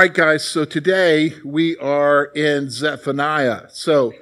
All 0.00 0.06
right, 0.06 0.14
guys, 0.14 0.46
so 0.46 0.64
today 0.64 1.34
we 1.44 1.76
are 1.76 2.32
in 2.34 2.70
Zephaniah. 2.70 3.68
So 3.68 4.14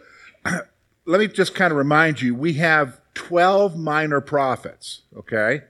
let 1.07 1.21
me 1.21 1.29
just 1.29 1.55
kind 1.55 1.71
of 1.71 1.77
remind 1.77 2.21
you 2.21 2.35
we 2.35 2.55
have 2.55 3.01
12 3.15 3.77
minor 3.77 4.21
prophets, 4.21 5.03
okay? 5.17 5.63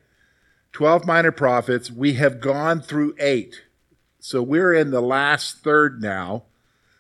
12 0.73 1.05
minor 1.05 1.30
prophets. 1.30 1.91
We 1.91 2.15
have 2.15 2.41
gone 2.41 2.80
through 2.80 3.16
eight. 3.21 3.61
So 4.19 4.43
we're 4.43 4.73
in 4.73 4.93
the 4.93 5.02
last 5.02 5.59
third 5.59 6.01
now. 6.01 6.45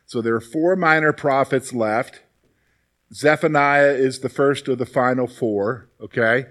So 0.04 0.20
there 0.20 0.34
are 0.34 0.40
four 0.42 0.76
minor 0.76 1.14
prophets 1.14 1.72
left. 1.72 2.20
Zephaniah 3.10 3.92
is 3.92 4.18
the 4.18 4.28
first 4.28 4.68
of 4.68 4.76
the 4.76 4.84
final 4.84 5.26
four, 5.26 5.88
okay? 5.98 6.48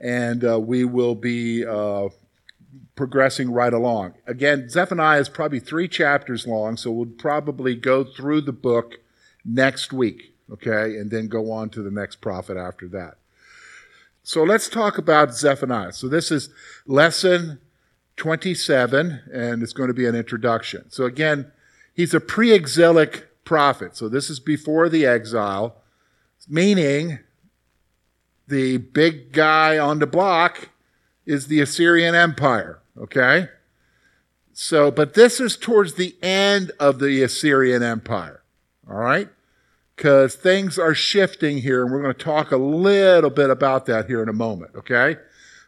And 0.00 0.44
uh, 0.44 0.58
we 0.58 0.84
will 0.84 1.14
be 1.14 1.64
uh, 1.64 2.08
progressing 2.94 3.50
right 3.50 3.72
along. 3.72 4.14
Again, 4.26 4.68
Zephaniah 4.68 5.20
is 5.20 5.28
probably 5.28 5.60
three 5.60 5.88
chapters 5.88 6.46
long, 6.46 6.76
so 6.76 6.90
we'll 6.90 7.06
probably 7.06 7.74
go 7.74 8.04
through 8.04 8.42
the 8.42 8.52
book 8.52 9.00
next 9.44 9.92
week, 9.92 10.34
okay, 10.52 10.96
and 10.96 11.10
then 11.10 11.28
go 11.28 11.50
on 11.50 11.70
to 11.70 11.82
the 11.82 11.90
next 11.90 12.16
prophet 12.16 12.56
after 12.56 12.88
that. 12.88 13.16
So 14.22 14.42
let's 14.42 14.68
talk 14.68 14.98
about 14.98 15.34
Zephaniah. 15.34 15.92
So 15.92 16.08
this 16.08 16.30
is 16.30 16.50
lesson 16.86 17.58
27, 18.16 19.22
and 19.32 19.62
it's 19.62 19.72
going 19.72 19.88
to 19.88 19.94
be 19.94 20.06
an 20.06 20.14
introduction. 20.14 20.90
So 20.90 21.04
again, 21.04 21.50
he's 21.94 22.12
a 22.12 22.20
pre 22.20 22.52
exilic 22.52 23.28
prophet. 23.44 23.96
So 23.96 24.08
this 24.08 24.28
is 24.28 24.38
before 24.38 24.88
the 24.88 25.06
exile, 25.06 25.76
meaning 26.48 27.20
the 28.46 28.76
big 28.76 29.32
guy 29.32 29.78
on 29.78 30.00
the 30.00 30.06
block 30.06 30.68
is 31.30 31.46
the 31.46 31.60
Assyrian 31.60 32.14
Empire. 32.14 32.80
Okay? 32.98 33.48
So, 34.52 34.90
but 34.90 35.14
this 35.14 35.40
is 35.40 35.56
towards 35.56 35.94
the 35.94 36.16
end 36.22 36.72
of 36.80 36.98
the 36.98 37.22
Assyrian 37.22 37.82
Empire. 37.82 38.42
All 38.88 38.96
right? 38.96 39.28
Because 39.94 40.34
things 40.34 40.78
are 40.78 40.94
shifting 40.94 41.58
here, 41.58 41.82
and 41.82 41.92
we're 41.92 42.02
going 42.02 42.14
to 42.14 42.24
talk 42.24 42.50
a 42.50 42.56
little 42.56 43.30
bit 43.30 43.48
about 43.48 43.86
that 43.86 44.06
here 44.06 44.22
in 44.22 44.28
a 44.28 44.34
moment. 44.34 44.72
Okay? 44.74 45.16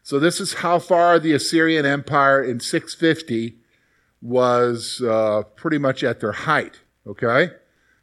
So, 0.02 0.18
this 0.18 0.40
is 0.40 0.54
how 0.54 0.80
far 0.80 1.20
the 1.20 1.32
Assyrian 1.32 1.86
Empire 1.86 2.42
in 2.42 2.58
650 2.58 3.56
was 4.20 5.00
uh, 5.00 5.42
pretty 5.54 5.78
much 5.78 6.02
at 6.02 6.18
their 6.18 6.32
height. 6.32 6.80
Okay? 7.06 7.50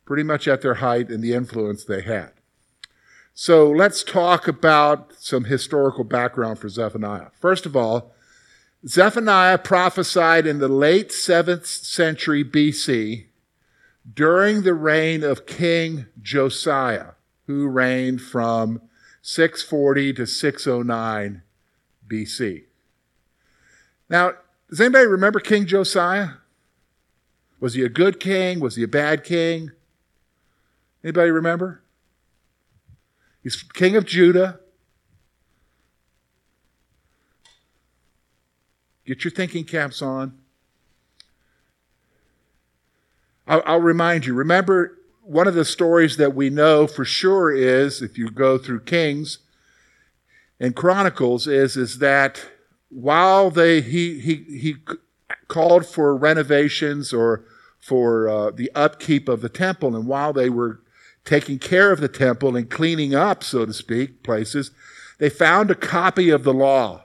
Pretty 0.05 0.23
much 0.23 0.47
at 0.47 0.61
their 0.61 0.75
height 0.75 1.09
and 1.09 1.21
the 1.21 1.33
influence 1.33 1.83
they 1.83 2.01
had. 2.01 2.31
So 3.41 3.71
let's 3.71 4.03
talk 4.03 4.49
about 4.49 5.13
some 5.17 5.45
historical 5.45 6.03
background 6.03 6.59
for 6.59 6.67
Zephaniah. 6.67 7.27
First 7.39 7.65
of 7.65 7.73
all, 7.73 8.11
Zephaniah 8.85 9.59
prophesied 9.59 10.45
in 10.45 10.59
the 10.59 10.67
late 10.67 11.07
7th 11.11 11.65
century 11.65 12.43
BC 12.43 13.27
during 14.13 14.63
the 14.63 14.73
reign 14.73 15.23
of 15.23 15.45
King 15.45 16.07
Josiah, 16.21 17.11
who 17.47 17.69
reigned 17.69 18.21
from 18.21 18.81
640 19.21 20.11
to 20.15 20.27
609 20.27 21.41
BC. 22.09 22.63
Now, 24.09 24.33
does 24.69 24.81
anybody 24.81 25.05
remember 25.05 25.39
King 25.39 25.65
Josiah? 25.65 26.31
Was 27.61 27.75
he 27.75 27.83
a 27.83 27.89
good 27.89 28.19
king? 28.19 28.59
Was 28.59 28.75
he 28.75 28.83
a 28.83 28.87
bad 28.89 29.23
king? 29.23 29.71
Anybody 31.05 31.31
remember? 31.31 31.83
He's 33.43 33.61
king 33.63 33.95
of 33.95 34.05
Judah. 34.05 34.59
Get 39.05 39.23
your 39.23 39.31
thinking 39.31 39.63
caps 39.63 40.01
on. 40.01 40.37
I'll, 43.47 43.81
remind 43.81 44.27
you. 44.27 44.35
Remember, 44.35 44.99
one 45.23 45.47
of 45.47 45.55
the 45.55 45.65
stories 45.65 46.17
that 46.17 46.35
we 46.35 46.51
know 46.51 46.85
for 46.85 47.03
sure 47.03 47.51
is, 47.51 48.03
if 48.03 48.15
you 48.15 48.29
go 48.29 48.59
through 48.59 48.81
Kings 48.81 49.39
and 50.59 50.75
Chronicles, 50.75 51.47
is, 51.47 51.75
is 51.75 51.97
that 51.97 52.45
while 52.89 53.49
they 53.49 53.81
he 53.81 54.19
he 54.19 54.35
he 54.35 54.75
called 55.47 55.87
for 55.87 56.15
renovations 56.15 57.11
or 57.11 57.43
for 57.79 58.29
uh, 58.29 58.51
the 58.51 58.71
upkeep 58.75 59.27
of 59.27 59.41
the 59.41 59.49
temple, 59.49 59.95
and 59.95 60.05
while 60.05 60.33
they 60.33 60.49
were 60.49 60.81
taking 61.29 61.59
care 61.59 61.91
of 61.91 62.01
the 62.01 62.07
temple 62.07 62.55
and 62.55 62.69
cleaning 62.69 63.13
up, 63.13 63.43
so 63.43 63.65
to 63.65 63.73
speak, 63.73 64.23
places, 64.23 64.71
they 65.19 65.29
found 65.29 65.69
a 65.69 65.75
copy 65.75 66.29
of 66.29 66.43
the 66.43 66.53
law 66.53 67.03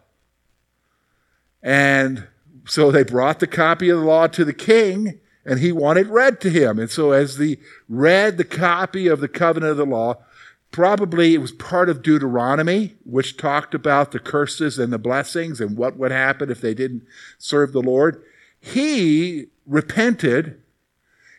and 1.65 2.29
so 2.67 2.91
they 2.91 3.03
brought 3.03 3.41
the 3.41 3.47
copy 3.47 3.89
of 3.89 3.99
the 4.01 4.05
law 4.05 4.27
to 4.29 4.45
the 4.45 4.53
king, 4.53 5.19
and 5.47 5.59
he 5.59 5.73
wanted 5.73 6.09
read 6.09 6.41
to 6.43 6.51
him. 6.51 6.79
And 6.79 6.91
so 6.91 7.13
as 7.13 7.39
they 7.39 7.59
read 7.89 8.37
the 8.37 8.45
copy 8.45 9.09
of 9.09 9.21
the 9.21 9.29
covenant 9.29 9.73
of 9.73 9.77
the 9.79 9.87
law, 9.87 10.19
probably 10.71 11.35
it 11.35 11.41
was 11.41 11.53
part 11.53 11.89
of 11.89 12.03
Deuteronomy, 12.03 12.97
which 13.05 13.39
talked 13.39 13.75
about 13.75 14.13
the 14.13 14.19
curses 14.19 14.79
and 14.79 14.93
the 14.93 14.99
blessings 14.99 15.61
and 15.61 15.77
what 15.77 15.97
would 15.97 16.13
happen 16.13 16.51
if 16.51 16.61
they 16.61 16.75
didn't 16.75 17.05
serve 17.39 17.73
the 17.73 17.83
Lord. 17.83 18.23
He 18.61 19.47
repented 19.67 20.61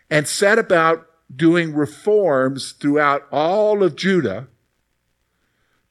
and 0.09 0.27
set 0.27 0.57
about 0.57 1.07
doing 1.33 1.73
reforms 1.73 2.71
throughout 2.73 3.23
all 3.31 3.83
of 3.83 3.95
Judah 3.95 4.47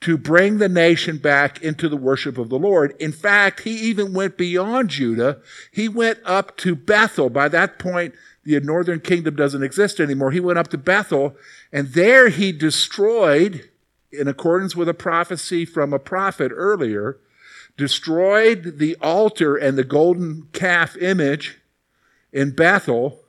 to 0.00 0.18
bring 0.18 0.58
the 0.58 0.68
nation 0.68 1.16
back 1.16 1.62
into 1.62 1.88
the 1.88 1.96
worship 1.96 2.36
of 2.36 2.50
the 2.50 2.58
Lord. 2.58 2.94
In 3.00 3.10
fact, 3.10 3.60
he 3.60 3.70
even 3.88 4.12
went 4.12 4.36
beyond 4.36 4.90
Judah. 4.90 5.40
He 5.72 5.88
went 5.88 6.18
up 6.26 6.58
to 6.58 6.76
Bethel. 6.76 7.30
By 7.30 7.48
that 7.48 7.78
point, 7.78 8.14
the 8.44 8.60
northern 8.60 9.00
kingdom 9.00 9.34
doesn't 9.34 9.62
exist 9.62 10.00
anymore. 10.00 10.30
He 10.30 10.40
went 10.40 10.58
up 10.58 10.68
to 10.68 10.78
Bethel, 10.78 11.36
and 11.72 11.88
there 11.88 12.28
he 12.28 12.52
destroyed, 12.52 13.70
in 14.12 14.28
accordance 14.28 14.76
with 14.76 14.90
a 14.90 14.94
prophecy 14.94 15.64
from 15.64 15.94
a 15.94 15.98
prophet 15.98 16.52
earlier, 16.54 17.18
destroyed 17.78 18.78
the 18.78 18.96
altar 19.00 19.56
and 19.56 19.78
the 19.78 19.84
golden 19.84 20.48
calf 20.52 20.96
image 20.98 21.60
in 22.30 22.50
Bethel, 22.50 23.23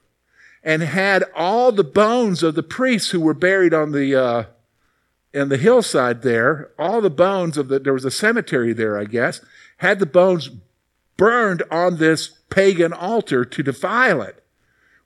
and 0.66 0.82
had 0.82 1.24
all 1.36 1.72
the 1.72 1.84
bones 1.84 2.42
of 2.42 2.56
the 2.56 2.64
priests 2.64 3.12
who 3.12 3.22
were 3.22 3.36
buried 3.36 3.74
on 3.74 3.92
the 3.92 4.16
uh, 4.16 4.44
in 5.32 5.50
the 5.50 5.58
hillside 5.58 6.24
there, 6.24 6.72
all 6.80 7.02
the 7.02 7.10
bones 7.10 7.58
of 7.58 7.68
the, 7.68 7.78
there 7.78 7.94
was 7.94 8.06
a 8.06 8.12
cemetery 8.12 8.74
there, 8.74 8.98
I 8.98 9.04
guess, 9.04 9.42
had 9.78 10.00
the 10.00 10.06
bones 10.06 10.50
burned 11.18 11.62
on 11.70 11.98
this 11.98 12.40
pagan 12.50 12.94
altar 12.94 13.46
to 13.46 13.64
defile 13.64 14.22
it. 14.22 14.44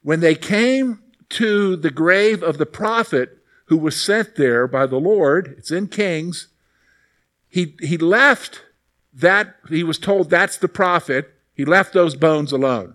When 0.01 0.19
they 0.19 0.35
came 0.35 1.01
to 1.29 1.75
the 1.75 1.89
grave 1.89 2.41
of 2.43 2.57
the 2.57 2.65
prophet 2.65 3.39
who 3.65 3.77
was 3.77 3.99
sent 3.99 4.35
there 4.35 4.67
by 4.67 4.85
the 4.85 4.99
Lord, 4.99 5.55
it's 5.57 5.71
in 5.71 5.87
Kings, 5.87 6.47
he, 7.47 7.75
he 7.81 7.97
left 7.97 8.61
that, 9.11 9.55
he 9.67 9.83
was 9.83 9.97
told 9.97 10.29
that's 10.29 10.57
the 10.57 10.67
prophet, 10.67 11.33
he 11.53 11.65
left 11.65 11.93
those 11.93 12.15
bones 12.15 12.51
alone. 12.51 12.93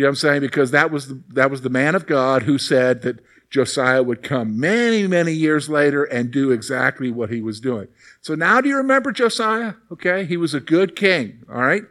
You 0.00 0.06
know 0.06 0.12
what 0.12 0.12
I'm 0.12 0.16
saying? 0.16 0.40
Because 0.40 0.70
that 0.70 0.90
was 0.90 1.08
the, 1.08 1.22
that 1.28 1.50
was 1.50 1.60
the 1.60 1.68
man 1.68 1.94
of 1.94 2.06
God 2.06 2.44
who 2.44 2.56
said 2.56 3.02
that 3.02 3.18
Josiah 3.50 4.02
would 4.02 4.22
come 4.22 4.58
many, 4.58 5.06
many 5.06 5.32
years 5.32 5.68
later 5.68 6.04
and 6.04 6.30
do 6.30 6.52
exactly 6.52 7.10
what 7.10 7.28
he 7.28 7.42
was 7.42 7.60
doing. 7.60 7.86
So 8.22 8.34
now 8.34 8.62
do 8.62 8.70
you 8.70 8.78
remember 8.78 9.12
Josiah? 9.12 9.74
Okay, 9.92 10.24
he 10.24 10.38
was 10.38 10.54
a 10.54 10.60
good 10.60 10.96
king, 10.96 11.44
all 11.52 11.60
right? 11.60 11.82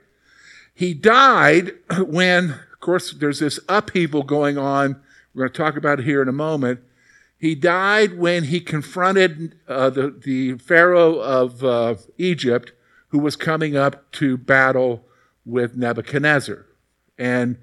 He 0.74 0.96
died 0.96 1.74
when, 2.00 2.50
of 2.50 2.80
course, 2.80 3.14
there's 3.14 3.42
this 3.42 3.60
upheaval 3.70 4.24
going 4.24 4.58
on. 4.58 5.00
We're 5.36 5.44
going 5.44 5.54
to 5.54 5.58
talk 5.60 5.78
about 5.78 6.00
it 6.00 6.06
here 6.06 6.24
in 6.24 6.28
a 6.28 6.34
moment. 6.34 6.80
He 7.38 7.54
died 7.54 8.18
when 8.18 8.46
he 8.46 8.60
confronted 8.60 9.56
uh, 9.68 9.92
the, 9.92 10.10
the 10.10 10.58
Pharaoh 10.58 11.20
of 11.20 11.64
uh, 11.64 11.94
Egypt, 12.18 12.72
who 13.10 13.20
was 13.20 13.36
coming 13.36 13.78
up 13.78 14.12
to 14.14 14.36
battle 14.36 15.06
with 15.46 15.78
Nebuchadnezzar. 15.78 16.66
And 17.16 17.60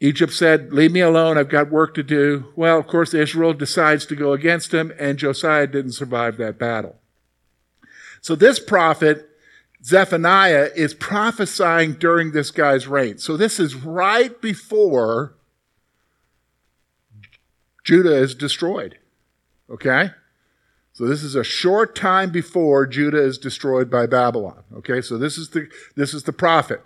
Egypt 0.00 0.32
said, 0.32 0.72
Leave 0.72 0.92
me 0.92 1.00
alone, 1.00 1.36
I've 1.36 1.50
got 1.50 1.70
work 1.70 1.94
to 1.94 2.02
do. 2.02 2.46
Well, 2.56 2.78
of 2.78 2.86
course, 2.86 3.12
Israel 3.12 3.52
decides 3.52 4.06
to 4.06 4.16
go 4.16 4.32
against 4.32 4.72
him, 4.72 4.92
and 4.98 5.18
Josiah 5.18 5.66
didn't 5.66 5.92
survive 5.92 6.38
that 6.38 6.58
battle. 6.58 6.96
So 8.22 8.34
this 8.34 8.58
prophet, 8.58 9.28
Zephaniah, 9.84 10.70
is 10.74 10.94
prophesying 10.94 11.94
during 11.94 12.32
this 12.32 12.50
guy's 12.50 12.86
reign. 12.86 13.18
So 13.18 13.36
this 13.36 13.60
is 13.60 13.74
right 13.74 14.40
before 14.40 15.34
Judah 17.84 18.16
is 18.16 18.34
destroyed. 18.34 18.98
Okay? 19.68 20.10
So 20.92 21.06
this 21.06 21.22
is 21.22 21.34
a 21.34 21.44
short 21.44 21.94
time 21.94 22.30
before 22.30 22.86
Judah 22.86 23.22
is 23.22 23.38
destroyed 23.38 23.90
by 23.90 24.06
Babylon. 24.06 24.64
Okay, 24.76 25.00
so 25.00 25.16
this 25.16 25.38
is 25.38 25.48
the 25.48 25.66
this 25.96 26.12
is 26.12 26.24
the 26.24 26.32
prophet. 26.32 26.82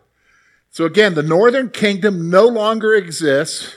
So 0.75 0.87
again, 0.87 1.15
the 1.15 1.23
northern 1.23 1.71
kingdom 1.71 2.29
no 2.31 2.49
longer 2.49 2.95
exists 2.95 3.77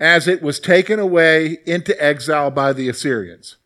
as 0.00 0.26
it 0.26 0.42
was 0.42 0.58
taken 0.58 0.98
away 0.98 1.58
into 1.66 1.94
exile 2.04 2.50
by 2.50 2.72
the 2.72 2.88
Assyrians. 2.88 3.58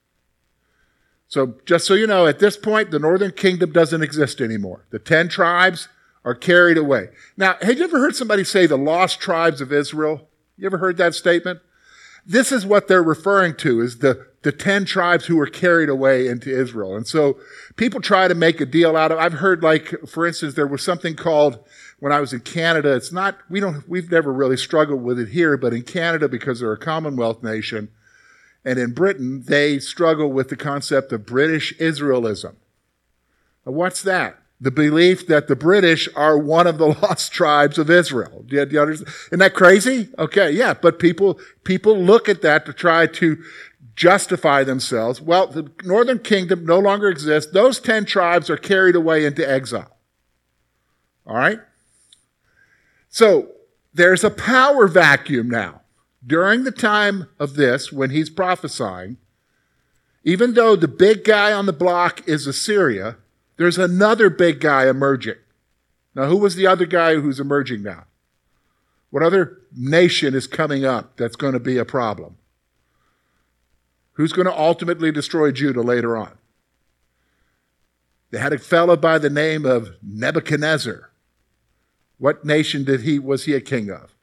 So 1.27 1.55
just 1.65 1.87
so 1.87 1.95
you 1.95 2.07
know, 2.07 2.27
at 2.27 2.39
this 2.39 2.59
point, 2.59 2.91
the 2.91 2.99
northern 2.99 3.33
kingdom 3.33 3.73
doesn't 3.73 4.03
exist 4.03 4.43
anymore. 4.43 4.85
The 4.91 4.99
10 4.99 5.31
tribes 5.31 5.89
are 6.23 6.35
carried 6.35 6.77
away. 6.77 7.09
Now, 7.39 7.57
have 7.63 7.79
you 7.79 7.85
ever 7.85 7.99
heard 7.99 8.15
somebody 8.15 8.45
say 8.45 8.67
the 8.67 8.77
lost 8.77 9.19
tribes 9.19 9.63
of 9.63 9.73
Israel? 9.73 10.29
You 10.59 10.67
ever 10.67 10.77
heard 10.77 10.99
that 10.99 11.15
statement? 11.15 11.61
This 12.27 12.53
is 12.53 12.67
what 12.67 12.89
they're 12.89 13.03
referring 13.03 13.57
to 13.57 13.81
is 13.81 14.01
the, 14.01 14.27
the 14.43 14.53
10 14.53 14.85
tribes 14.85 15.25
who 15.25 15.37
were 15.37 15.47
carried 15.47 15.89
away 15.89 16.29
into 16.29 16.55
Israel. 16.55 16.95
And 16.95 17.07
so 17.07 17.39
people 17.77 18.03
try 18.03 18.29
to 18.29 18.35
make 18.35 18.61
a 18.61 18.67
deal 18.67 18.99
out 18.99 19.11
of, 19.11 19.19
I've 19.19 19.33
heard 19.33 19.63
like, 19.63 19.95
for 20.07 20.27
instance, 20.27 20.53
there 20.55 20.67
was 20.67 20.83
something 20.83 21.17
called, 21.17 21.65
when 22.03 22.11
I 22.11 22.19
was 22.19 22.33
in 22.33 22.41
Canada, 22.41 22.97
it's 22.97 23.13
not, 23.13 23.39
we 23.49 23.61
don't, 23.61 23.89
we've 23.89 24.11
never 24.11 24.33
really 24.33 24.57
struggled 24.57 25.05
with 25.05 25.21
it 25.21 25.29
here, 25.29 25.57
but 25.57 25.73
in 25.73 25.83
Canada, 25.83 26.29
because 26.29 26.59
they're 26.59 26.73
a 26.73 26.77
Commonwealth 26.77 27.45
nation, 27.45 27.91
and 28.65 28.77
in 28.77 28.93
Britain, 28.93 29.45
they 29.47 29.79
struggle 29.79 30.33
with 30.33 30.49
the 30.49 30.57
concept 30.57 31.13
of 31.13 31.25
British 31.25 31.73
Israelism. 31.79 32.57
Now, 33.65 33.73
what's 33.73 34.03
that? 34.03 34.39
the 34.61 34.71
belief 34.71 35.27
that 35.27 35.49
the 35.49 35.57
British 35.57 36.09
are 36.15 36.39
one 36.39 36.69
of 36.69 36.79
the 36.79 36.87
lost 37.03 37.33
tribes 37.33 37.79
of 37.79 37.91
Israel. 37.91 38.45
Do 38.47 38.57
you, 38.57 38.65
do 38.65 38.75
you 38.75 38.81
understand? 38.81 39.15
Isn't 39.27 39.39
that 39.41 39.55
crazy? 39.55 40.09
Okay, 40.19 40.53
yeah, 40.53 40.75
but 40.75 41.01
people, 41.01 41.41
people 41.65 41.99
look 41.99 42.29
at 42.29 42.43
that 42.43 42.65
to 42.67 42.73
try 42.73 43.09
to 43.09 43.43
justify 43.97 44.63
themselves. 44.63 45.21
Well, 45.21 45.49
the 45.49 45.71
northern 45.83 46.21
kingdom 46.21 46.65
no 46.65 46.79
longer 46.79 47.09
exists. 47.09 47.53
Those 47.53 47.81
10 47.81 48.05
tribes 48.05 48.49
are 48.51 48.57
carried 48.57 48.95
away 48.95 49.25
into 49.25 49.49
exile. 49.49 49.97
All 51.27 51.37
right? 51.37 51.59
So, 53.13 53.49
there's 53.93 54.25
a 54.25 54.31
power 54.31 54.89
vacuum 54.89 55.51
now. 55.51 55.83
During 56.27 56.65
the 56.65 56.73
time 56.73 57.29
of 57.39 57.57
this, 57.57 57.93
when 57.93 58.09
he's 58.09 58.31
prophesying, 58.31 59.19
even 60.25 60.55
though 60.55 60.77
the 60.77 60.89
big 60.89 61.23
guy 61.23 61.53
on 61.53 61.67
the 61.67 61.75
block 61.75 62.27
is 62.27 62.47
Assyria, 62.47 63.19
there's 63.59 63.77
another 63.77 64.31
big 64.31 64.61
guy 64.61 64.89
emerging. 64.89 65.37
Now, 66.15 66.25
who 66.25 66.39
was 66.39 66.55
the 66.55 66.67
other 66.67 66.87
guy 66.87 67.17
who's 67.17 67.39
emerging 67.39 67.83
now? 67.83 68.05
What 69.11 69.23
other 69.23 69.59
nation 69.77 70.35
is 70.35 70.47
coming 70.47 70.87
up 70.87 71.19
that's 71.19 71.37
going 71.37 71.53
to 71.53 71.61
be 71.61 71.77
a 71.77 71.85
problem? 71.85 72.39
Who's 74.13 74.33
going 74.33 74.47
to 74.47 74.59
ultimately 74.59 75.13
destroy 75.13 75.53
Judah 75.53 75.83
later 75.83 76.17
on? 76.17 76.39
They 78.31 78.39
had 78.39 78.55
a 78.55 78.59
fellow 78.59 78.97
by 78.97 79.19
the 79.19 79.29
name 79.29 79.67
of 79.67 79.91
Nebuchadnezzar. 80.03 81.12
What 82.23 82.45
nation 82.45 82.85
did 82.85 83.01
he 83.01 83.19
was 83.19 83.47
he 83.47 83.55
a 83.55 83.61
king 83.61 83.91
of? 83.91 84.15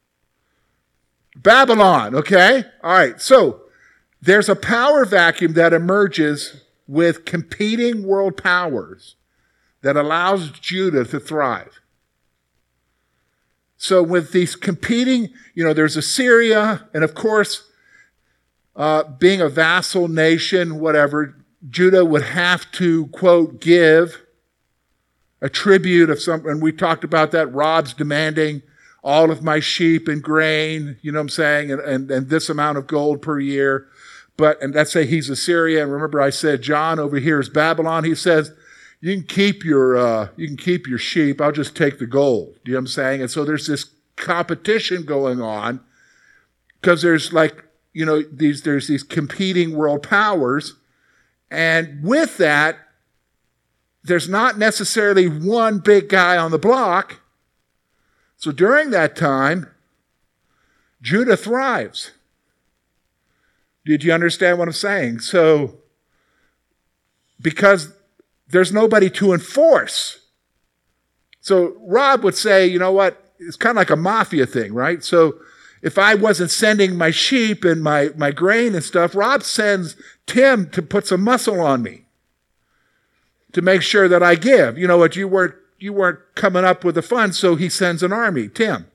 Babylon, 1.36 2.14
okay? 2.14 2.64
All 2.82 2.94
right. 2.94 3.20
So, 3.20 3.64
there's 4.22 4.48
a 4.48 4.56
power 4.56 5.04
vacuum 5.04 5.52
that 5.52 5.74
emerges 5.74 6.62
with 6.86 7.26
competing 7.26 8.04
world 8.04 8.38
powers 8.38 9.16
that 9.82 9.98
allows 9.98 10.50
Judah 10.50 11.04
to 11.04 11.20
thrive. 11.20 11.78
So, 13.76 14.02
with 14.02 14.32
these 14.32 14.56
competing, 14.56 15.28
you 15.54 15.62
know, 15.62 15.74
there's 15.74 15.98
Assyria, 15.98 16.88
and 16.94 17.04
of 17.04 17.14
course, 17.14 17.68
uh, 18.74 19.02
being 19.02 19.42
a 19.42 19.50
vassal 19.50 20.08
nation, 20.08 20.80
whatever, 20.80 21.36
Judah 21.68 22.06
would 22.06 22.22
have 22.22 22.72
to, 22.72 23.08
quote, 23.08 23.60
give 23.60 24.22
a 25.40 25.48
tribute 25.48 26.10
of 26.10 26.20
some, 26.20 26.46
and 26.46 26.62
we 26.62 26.72
talked 26.72 27.04
about 27.04 27.30
that. 27.32 27.52
Rob's 27.52 27.94
demanding 27.94 28.62
all 29.02 29.30
of 29.30 29.42
my 29.42 29.60
sheep 29.60 30.08
and 30.08 30.22
grain, 30.22 30.98
you 31.00 31.10
know 31.10 31.18
what 31.18 31.22
I'm 31.22 31.28
saying, 31.30 31.72
and, 31.72 31.80
and, 31.80 32.10
and 32.10 32.28
this 32.28 32.48
amount 32.48 32.78
of 32.78 32.86
gold 32.86 33.22
per 33.22 33.38
year. 33.38 33.86
But, 34.36 34.60
and 34.62 34.74
let's 34.74 34.92
say 34.92 35.06
he's 35.06 35.30
Assyria, 35.30 35.82
and 35.82 35.92
remember 35.92 36.20
I 36.20 36.30
said 36.30 36.62
John 36.62 36.98
over 36.98 37.18
here 37.18 37.40
is 37.40 37.48
Babylon. 37.48 38.04
He 38.04 38.14
says, 38.14 38.52
you 39.00 39.14
can 39.14 39.26
keep 39.26 39.64
your 39.64 39.96
uh, 39.96 40.28
you 40.36 40.46
can 40.46 40.56
keep 40.56 40.86
your 40.86 40.98
sheep. 40.98 41.40
I'll 41.40 41.52
just 41.52 41.76
take 41.76 41.98
the 41.98 42.06
gold. 42.06 42.56
You 42.64 42.72
know 42.72 42.78
what 42.78 42.80
I'm 42.80 42.86
saying? 42.88 43.20
And 43.22 43.30
so 43.30 43.44
there's 43.44 43.66
this 43.66 43.86
competition 44.16 45.04
going 45.04 45.40
on 45.40 45.80
because 46.80 47.02
there's 47.02 47.32
like 47.32 47.64
you 47.92 48.04
know 48.04 48.22
these 48.22 48.62
there's 48.62 48.88
these 48.88 49.02
competing 49.02 49.74
world 49.74 50.02
powers, 50.02 50.74
and 51.50 52.02
with 52.02 52.36
that, 52.36 52.76
there's 54.02 54.28
not 54.28 54.58
necessarily 54.58 55.26
one 55.28 55.78
big 55.78 56.08
guy 56.08 56.36
on 56.36 56.50
the 56.50 56.58
block. 56.58 57.20
So 58.36 58.50
during 58.52 58.90
that 58.90 59.16
time, 59.16 59.68
Judah 61.02 61.36
thrives. 61.36 62.12
Did 63.84 64.04
you 64.04 64.12
understand 64.12 64.58
what 64.58 64.68
I'm 64.68 64.72
saying? 64.72 65.20
So 65.20 65.78
because 67.40 67.92
there's 68.48 68.72
nobody 68.72 69.10
to 69.10 69.32
enforce. 69.32 70.26
So 71.40 71.76
Rob 71.80 72.22
would 72.24 72.36
say, 72.36 72.66
you 72.66 72.78
know 72.78 72.92
what? 72.92 73.32
It's 73.38 73.56
kind 73.56 73.72
of 73.72 73.76
like 73.76 73.90
a 73.90 73.96
mafia 73.96 74.46
thing, 74.46 74.74
right? 74.74 75.02
So 75.02 75.38
if 75.82 75.98
I 75.98 76.14
wasn't 76.14 76.50
sending 76.50 76.96
my 76.96 77.10
sheep 77.10 77.64
and 77.64 77.82
my, 77.82 78.10
my 78.16 78.30
grain 78.32 78.74
and 78.74 78.84
stuff, 78.84 79.14
Rob 79.14 79.42
sends 79.42 79.96
Tim 80.26 80.68
to 80.70 80.82
put 80.82 81.06
some 81.06 81.22
muscle 81.22 81.60
on 81.60 81.82
me 81.82 82.04
to 83.52 83.62
make 83.62 83.82
sure 83.82 84.08
that 84.08 84.22
I 84.22 84.34
give. 84.34 84.78
You 84.78 84.86
know 84.86 84.98
what? 84.98 85.16
You 85.16 85.28
weren't, 85.28 85.54
you 85.78 85.92
weren't 85.92 86.20
coming 86.34 86.64
up 86.64 86.84
with 86.84 86.94
the 86.94 87.02
funds, 87.02 87.38
so 87.38 87.56
he 87.56 87.68
sends 87.68 88.02
an 88.02 88.12
army, 88.12 88.48
Tim. 88.48 88.86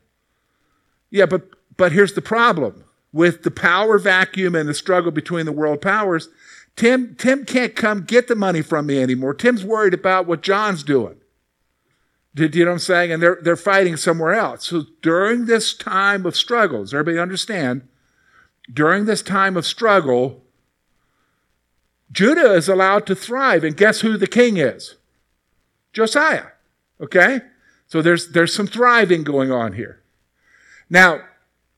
Yeah, 1.09 1.25
but, 1.25 1.49
but 1.77 1.91
here's 1.91 2.13
the 2.13 2.21
problem 2.21 2.83
with 3.11 3.43
the 3.43 3.51
power 3.51 3.97
vacuum 3.97 4.55
and 4.55 4.67
the 4.67 4.73
struggle 4.73 5.11
between 5.11 5.45
the 5.45 5.51
world 5.51 5.81
powers 5.81 6.29
Tim, 6.75 7.15
Tim 7.15 7.45
can't 7.45 7.75
come 7.75 8.03
get 8.03 8.27
the 8.27 8.35
money 8.35 8.61
from 8.61 8.87
me 8.87 9.01
anymore. 9.01 9.33
Tim's 9.33 9.63
worried 9.63 9.93
about 9.93 10.25
what 10.25 10.41
John's 10.41 10.83
doing. 10.83 11.15
Do 12.33 12.49
you 12.51 12.65
know 12.65 12.71
what 12.71 12.75
I'm 12.75 12.79
saying? 12.79 13.11
And 13.13 13.23
they're, 13.23 13.39
they're 13.41 13.55
fighting 13.55 13.95
somewhere 13.95 14.33
else. 14.33 14.67
So 14.67 14.83
during 15.01 15.45
this 15.45 15.73
time 15.73 16.25
of 16.25 16.35
struggles, 16.35 16.93
everybody 16.93 17.17
understand? 17.17 17.87
During 18.71 19.05
this 19.05 19.21
time 19.21 19.55
of 19.55 19.65
struggle, 19.65 20.43
Judah 22.11 22.53
is 22.53 22.69
allowed 22.69 23.05
to 23.07 23.15
thrive. 23.15 23.63
And 23.63 23.75
guess 23.75 24.01
who 24.01 24.17
the 24.17 24.27
king 24.27 24.57
is? 24.57 24.95
Josiah. 25.93 26.47
Okay? 27.01 27.41
So 27.87 28.01
there's, 28.01 28.29
there's 28.29 28.53
some 28.53 28.67
thriving 28.67 29.23
going 29.23 29.51
on 29.51 29.73
here. 29.73 30.01
Now, 30.89 31.21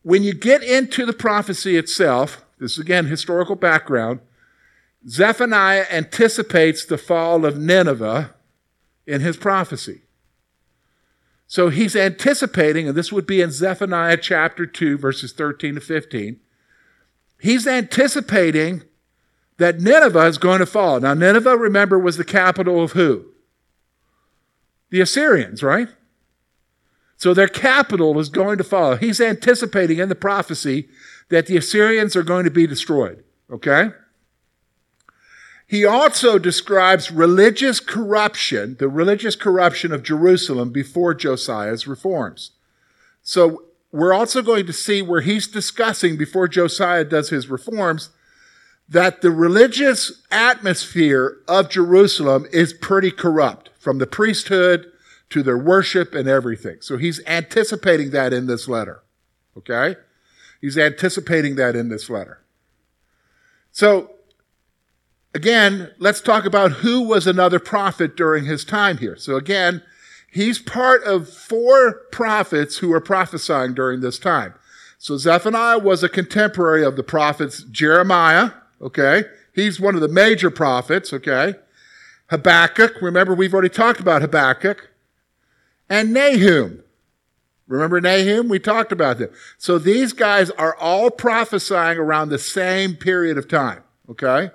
when 0.03 0.23
you 0.23 0.33
get 0.33 0.63
into 0.63 1.05
the 1.05 1.13
prophecy 1.13 1.75
itself, 1.77 2.45
this 2.59 2.73
is 2.73 2.79
again 2.79 3.05
historical 3.05 3.55
background, 3.55 4.19
Zephaniah 5.07 5.85
anticipates 5.91 6.85
the 6.85 6.97
fall 6.97 7.45
of 7.45 7.57
Nineveh 7.57 8.33
in 9.05 9.21
his 9.21 9.37
prophecy. 9.37 10.01
So 11.45 11.69
he's 11.69 11.95
anticipating, 11.95 12.89
and 12.89 12.97
this 12.97 13.11
would 13.11 13.25
be 13.25 13.41
in 13.41 13.51
Zephaniah 13.51 14.17
chapter 14.17 14.65
2, 14.65 14.97
verses 14.97 15.31
13 15.31 15.75
to 15.75 15.81
15. 15.81 16.39
He's 17.39 17.65
anticipating 17.65 18.83
that 19.57 19.79
Nineveh 19.79 20.25
is 20.25 20.37
going 20.37 20.59
to 20.59 20.65
fall. 20.65 20.99
Now, 20.99 21.13
Nineveh, 21.13 21.57
remember, 21.57 21.97
was 21.97 22.17
the 22.17 22.23
capital 22.23 22.81
of 22.81 22.91
who? 22.91 23.25
The 24.89 25.01
Assyrians, 25.01 25.63
right? 25.63 25.89
So 27.17 27.33
their 27.33 27.47
capital 27.47 28.19
is 28.19 28.29
going 28.29 28.59
to 28.59 28.63
fall. 28.63 28.95
He's 28.95 29.19
anticipating 29.19 29.97
in 29.97 30.09
the 30.09 30.15
prophecy 30.15 30.87
that 31.29 31.47
the 31.47 31.57
Assyrians 31.57 32.15
are 32.15 32.23
going 32.23 32.45
to 32.45 32.51
be 32.51 32.67
destroyed. 32.67 33.23
Okay? 33.51 33.89
He 35.65 35.83
also 35.83 36.37
describes 36.37 37.11
religious 37.11 37.79
corruption, 37.79 38.77
the 38.79 38.87
religious 38.87 39.35
corruption 39.35 39.91
of 39.91 40.03
Jerusalem 40.03 40.71
before 40.71 41.13
Josiah's 41.13 41.87
reforms. 41.87 42.51
So 43.21 43.63
we're 43.91 44.13
also 44.13 44.41
going 44.41 44.65
to 44.67 44.73
see 44.73 45.01
where 45.01 45.21
he's 45.21 45.47
discussing 45.47 46.15
before 46.15 46.47
Josiah 46.47 47.03
does 47.03 47.29
his 47.29 47.49
reforms 47.49 48.11
that 48.89 49.21
the 49.21 49.31
religious 49.31 50.23
atmosphere 50.31 51.37
of 51.47 51.69
Jerusalem 51.69 52.45
is 52.51 52.73
pretty 52.73 53.11
corrupt 53.11 53.69
from 53.77 53.97
the 53.97 54.07
priesthood 54.07 54.85
to 55.29 55.43
their 55.43 55.57
worship 55.57 56.15
and 56.15 56.27
everything. 56.27 56.77
So 56.79 56.97
he's 56.97 57.19
anticipating 57.27 58.11
that 58.11 58.31
in 58.31 58.47
this 58.47 58.67
letter. 58.67 59.03
Okay? 59.57 59.95
He's 60.61 60.77
anticipating 60.77 61.55
that 61.55 61.75
in 61.75 61.89
this 61.89 62.09
letter. 62.09 62.43
So 63.71 64.11
Again, 65.37 65.91
let's 65.99 66.19
talk 66.19 66.45
about 66.45 66.71
who 66.71 67.01
was 67.01 67.27
another 67.27 67.59
prophet 67.59 68.17
during 68.17 68.45
his 68.45 68.65
time 68.65 68.97
here. 68.97 69.15
So 69.15 69.35
again, 69.35 69.83
he's 70.31 70.57
part 70.57 71.03
of 71.03 71.29
four 71.29 71.93
prophets 72.11 72.77
who 72.77 72.87
were 72.87 72.99
prophesying 72.99 73.75
during 73.75 74.01
this 74.01 74.17
time. 74.17 74.55
So 74.97 75.15
Zephaniah 75.15 75.77
was 75.77 76.01
a 76.01 76.09
contemporary 76.09 76.83
of 76.83 76.95
the 76.95 77.03
prophets 77.03 77.61
Jeremiah, 77.61 78.49
okay? 78.81 79.25
He's 79.53 79.79
one 79.79 79.95
of 79.95 80.01
the 80.01 80.07
major 80.07 80.49
prophets, 80.49 81.13
okay? 81.13 81.55
Habakkuk, 82.29 83.01
remember 83.01 83.33
we've 83.33 83.53
already 83.53 83.69
talked 83.69 83.99
about 83.99 84.21
Habakkuk. 84.21 84.89
And 85.89 86.13
Nahum. 86.13 86.83
Remember 87.67 87.99
Nahum? 87.99 88.49
We 88.49 88.59
talked 88.59 88.91
about 88.91 89.17
them. 89.17 89.29
So 89.57 89.77
these 89.77 90.13
guys 90.13 90.49
are 90.51 90.75
all 90.75 91.09
prophesying 91.09 91.97
around 91.97 92.29
the 92.29 92.39
same 92.39 92.95
period 92.95 93.37
of 93.37 93.47
time, 93.47 93.83
okay? 94.09 94.51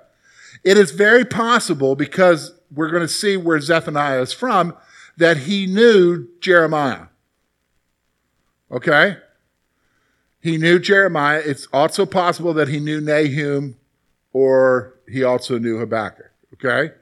It 0.63 0.77
is 0.77 0.91
very 0.91 1.25
possible 1.25 1.95
because 1.95 2.53
we're 2.71 2.89
going 2.89 3.01
to 3.01 3.07
see 3.07 3.37
where 3.37 3.59
Zephaniah 3.59 4.21
is 4.21 4.33
from 4.33 4.75
that 5.17 5.37
he 5.37 5.67
knew 5.67 6.27
Jeremiah. 6.39 7.07
Okay? 8.71 9.17
He 10.41 10.57
knew 10.57 10.79
Jeremiah. 10.79 11.41
It's 11.43 11.67
also 11.71 12.05
possible 12.05 12.53
that 12.53 12.67
he 12.67 12.79
knew 12.79 12.99
Nahum 12.99 13.75
or 14.33 14.95
he 15.07 15.23
also 15.23 15.57
knew 15.57 15.77
Habakkuk. 15.77 16.31
Okay? 16.53 16.93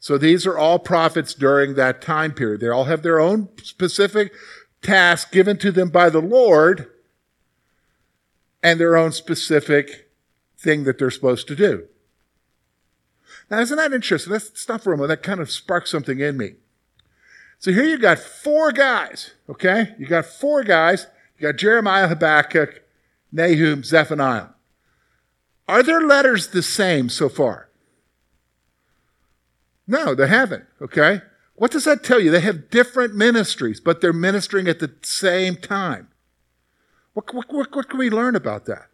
So 0.00 0.16
these 0.16 0.46
are 0.46 0.56
all 0.56 0.78
prophets 0.78 1.34
during 1.34 1.74
that 1.74 2.00
time 2.02 2.32
period. 2.32 2.60
They 2.60 2.68
all 2.68 2.84
have 2.84 3.02
their 3.02 3.20
own 3.20 3.48
specific 3.62 4.32
task 4.82 5.32
given 5.32 5.58
to 5.58 5.72
them 5.72 5.90
by 5.90 6.08
the 6.08 6.20
Lord 6.20 6.90
and 8.62 8.80
their 8.80 8.96
own 8.96 9.12
specific 9.12 10.10
thing 10.56 10.84
that 10.84 10.98
they're 10.98 11.10
supposed 11.10 11.46
to 11.48 11.56
do. 11.56 11.86
Now, 13.50 13.60
isn't 13.60 13.76
that 13.76 13.92
interesting? 13.92 14.32
Let's 14.32 14.60
stop 14.60 14.82
for 14.82 14.92
a 14.92 14.96
moment. 14.96 15.08
That 15.08 15.22
kind 15.22 15.40
of 15.40 15.50
sparked 15.50 15.88
something 15.88 16.20
in 16.20 16.36
me. 16.36 16.54
So 17.58 17.72
here 17.72 17.84
you 17.84 17.98
got 17.98 18.18
four 18.18 18.72
guys, 18.72 19.32
okay? 19.48 19.94
You 19.98 20.06
got 20.06 20.26
four 20.26 20.62
guys. 20.62 21.06
You 21.38 21.48
got 21.48 21.56
Jeremiah, 21.56 22.08
Habakkuk, 22.08 22.82
Nahum, 23.32 23.82
Zephaniah. 23.82 24.48
Are 25.68 25.82
their 25.82 26.00
letters 26.00 26.48
the 26.48 26.62
same 26.62 27.10
so 27.10 27.28
far? 27.28 27.68
No, 29.86 30.14
they 30.14 30.26
haven't, 30.26 30.64
okay? 30.80 31.20
What 31.54 31.70
does 31.70 31.84
that 31.84 32.02
tell 32.02 32.20
you? 32.20 32.30
They 32.30 32.40
have 32.40 32.70
different 32.70 33.14
ministries, 33.14 33.80
but 33.80 34.00
they're 34.00 34.12
ministering 34.12 34.66
at 34.66 34.80
the 34.80 34.94
same 35.02 35.56
time. 35.56 36.08
What, 37.12 37.34
what, 37.34 37.52
what, 37.52 37.74
what 37.74 37.88
can 37.88 37.98
we 37.98 38.10
learn 38.10 38.34
about 38.34 38.64
that? 38.66 38.88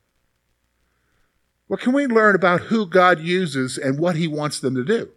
What 1.67 1.81
can 1.81 1.93
we 1.93 2.07
learn 2.07 2.35
about 2.35 2.63
who 2.63 2.87
God 2.87 3.21
uses 3.21 3.79
and 3.79 3.99
what 3.99 4.17
he 4.17 4.27
wants 4.27 4.61
them 4.61 4.75
to 4.75 4.85
do? 4.85 5.11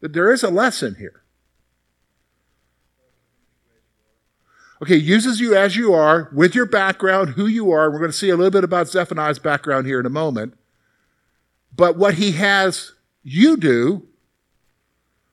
There 0.00 0.32
is 0.32 0.42
a 0.42 0.50
lesson 0.50 0.96
here. 0.96 1.21
Okay, 4.82 4.96
uses 4.96 5.38
you 5.38 5.54
as 5.54 5.76
you 5.76 5.94
are, 5.94 6.28
with 6.32 6.56
your 6.56 6.66
background, 6.66 7.30
who 7.30 7.46
you 7.46 7.70
are. 7.70 7.88
We're 7.88 8.00
going 8.00 8.10
to 8.10 8.16
see 8.16 8.30
a 8.30 8.36
little 8.36 8.50
bit 8.50 8.64
about 8.64 8.88
Zephaniah's 8.88 9.38
background 9.38 9.86
here 9.86 10.00
in 10.00 10.06
a 10.06 10.10
moment. 10.10 10.54
But 11.74 11.96
what 11.96 12.14
he 12.14 12.32
has 12.32 12.92
you 13.22 13.56
do 13.56 14.08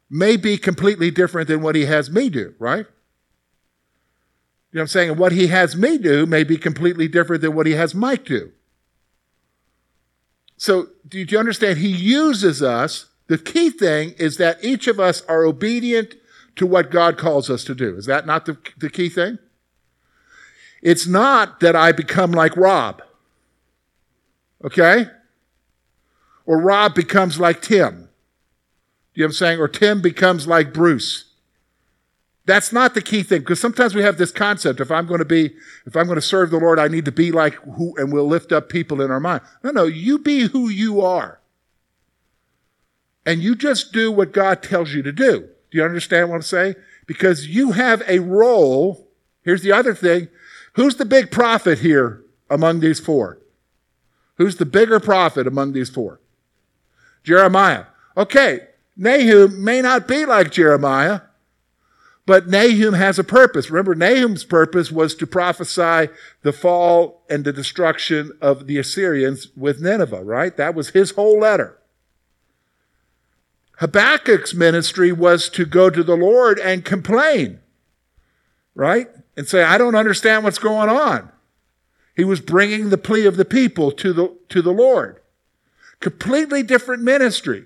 may 0.07 0.37
be 0.37 0.55
completely 0.55 1.09
different 1.09 1.47
than 1.47 1.63
what 1.63 1.73
he 1.73 1.85
has 1.85 2.11
me 2.11 2.29
do, 2.29 2.53
right? 2.59 2.85
You 4.71 4.75
know 4.75 4.81
what 4.81 4.81
I'm 4.81 4.87
saying? 4.87 5.17
what 5.17 5.31
he 5.31 5.47
has 5.47 5.75
me 5.75 5.97
do 5.97 6.27
may 6.27 6.43
be 6.43 6.55
completely 6.55 7.07
different 7.07 7.41
than 7.41 7.55
what 7.55 7.65
he 7.65 7.73
has 7.73 7.95
Mike 7.95 8.25
do. 8.25 8.51
So, 10.57 10.89
do 11.07 11.25
you 11.27 11.39
understand? 11.39 11.79
He 11.79 11.87
uses 11.87 12.61
us. 12.61 13.07
The 13.25 13.39
key 13.39 13.71
thing 13.71 14.13
is 14.19 14.37
that 14.37 14.63
each 14.63 14.87
of 14.87 14.99
us 14.99 15.23
are 15.23 15.43
obedient 15.43 16.13
to 16.59 16.67
what 16.67 16.91
God 16.91 17.17
calls 17.17 17.49
us 17.49 17.63
to 17.63 17.73
do. 17.73 17.95
Is 17.95 18.05
that 18.05 18.25
not 18.25 18.45
the, 18.45 18.57
the 18.77 18.89
key 18.89 19.09
thing? 19.09 19.39
It's 20.81 21.07
not 21.07 21.59
that 21.61 21.75
I 21.75 21.91
become 21.91 22.31
like 22.31 22.55
Rob. 22.55 23.01
Okay? 24.63 25.07
Or 26.45 26.61
Rob 26.61 26.95
becomes 26.95 27.39
like 27.39 27.61
Tim. 27.61 28.09
Do 29.13 29.21
You 29.21 29.23
know 29.23 29.25
what 29.25 29.25
I'm 29.25 29.33
saying? 29.33 29.59
Or 29.59 29.67
Tim 29.67 30.01
becomes 30.01 30.47
like 30.47 30.73
Bruce. 30.73 31.25
That's 32.45 32.73
not 32.73 32.93
the 32.93 33.01
key 33.01 33.23
thing 33.23 33.41
because 33.41 33.59
sometimes 33.59 33.93
we 33.93 34.01
have 34.01 34.17
this 34.17 34.31
concept 34.31 34.79
if 34.79 34.91
I'm 34.91 35.05
going 35.05 35.19
to 35.19 35.25
be, 35.25 35.53
if 35.85 35.95
I'm 35.95 36.05
going 36.05 36.15
to 36.15 36.21
serve 36.21 36.49
the 36.49 36.57
Lord, 36.57 36.79
I 36.79 36.87
need 36.87 37.05
to 37.05 37.11
be 37.11 37.31
like 37.31 37.53
who, 37.55 37.95
and 37.97 38.11
we'll 38.11 38.27
lift 38.27 38.51
up 38.51 38.69
people 38.69 39.01
in 39.01 39.11
our 39.11 39.19
mind. 39.19 39.43
No, 39.63 39.71
no, 39.71 39.85
you 39.85 40.17
be 40.17 40.47
who 40.47 40.67
you 40.67 40.99
are. 40.99 41.39
And 43.25 43.41
you 43.41 43.53
just 43.55 43.91
do 43.93 44.11
what 44.11 44.31
God 44.31 44.63
tells 44.63 44.93
you 44.93 45.03
to 45.03 45.11
do. 45.11 45.49
Do 45.71 45.77
you 45.77 45.83
understand 45.83 46.29
what 46.29 46.35
I'm 46.35 46.41
saying? 46.41 46.75
Because 47.05 47.47
you 47.47 47.73
have 47.73 48.01
a 48.07 48.19
role. 48.19 49.07
Here's 49.41 49.61
the 49.61 49.71
other 49.71 49.93
thing. 49.93 50.29
Who's 50.73 50.95
the 50.95 51.05
big 51.05 51.31
prophet 51.31 51.79
here 51.79 52.23
among 52.49 52.79
these 52.79 52.99
four? 52.99 53.39
Who's 54.35 54.55
the 54.55 54.65
bigger 54.65 54.99
prophet 54.99 55.47
among 55.47 55.73
these 55.73 55.89
four? 55.89 56.19
Jeremiah. 57.23 57.85
Okay, 58.15 58.67
Nahum 58.95 59.63
may 59.63 59.81
not 59.81 60.07
be 60.07 60.25
like 60.25 60.51
Jeremiah, 60.51 61.21
but 62.25 62.47
Nahum 62.47 62.93
has 62.93 63.17
a 63.17 63.23
purpose. 63.23 63.69
Remember, 63.69 63.95
Nahum's 63.95 64.43
purpose 64.43 64.91
was 64.91 65.15
to 65.15 65.25
prophesy 65.25 66.11
the 66.41 66.53
fall 66.53 67.23
and 67.29 67.43
the 67.43 67.53
destruction 67.53 68.31
of 68.41 68.67
the 68.67 68.77
Assyrians 68.77 69.47
with 69.55 69.81
Nineveh, 69.81 70.23
right? 70.23 70.55
That 70.55 70.75
was 70.75 70.89
his 70.89 71.11
whole 71.11 71.39
letter. 71.39 71.78
Habakkuk's 73.79 74.53
ministry 74.53 75.11
was 75.11 75.49
to 75.49 75.65
go 75.65 75.89
to 75.89 76.03
the 76.03 76.17
Lord 76.17 76.59
and 76.59 76.83
complain, 76.83 77.59
right? 78.75 79.07
And 79.37 79.47
say, 79.47 79.63
I 79.63 79.77
don't 79.77 79.95
understand 79.95 80.43
what's 80.43 80.59
going 80.59 80.89
on. 80.89 81.31
He 82.15 82.25
was 82.25 82.41
bringing 82.41 82.89
the 82.89 82.97
plea 82.97 83.25
of 83.25 83.37
the 83.37 83.45
people 83.45 83.91
to 83.93 84.11
the, 84.11 84.35
to 84.49 84.61
the 84.61 84.73
Lord. 84.73 85.21
Completely 86.01 86.63
different 86.63 87.03
ministry 87.03 87.65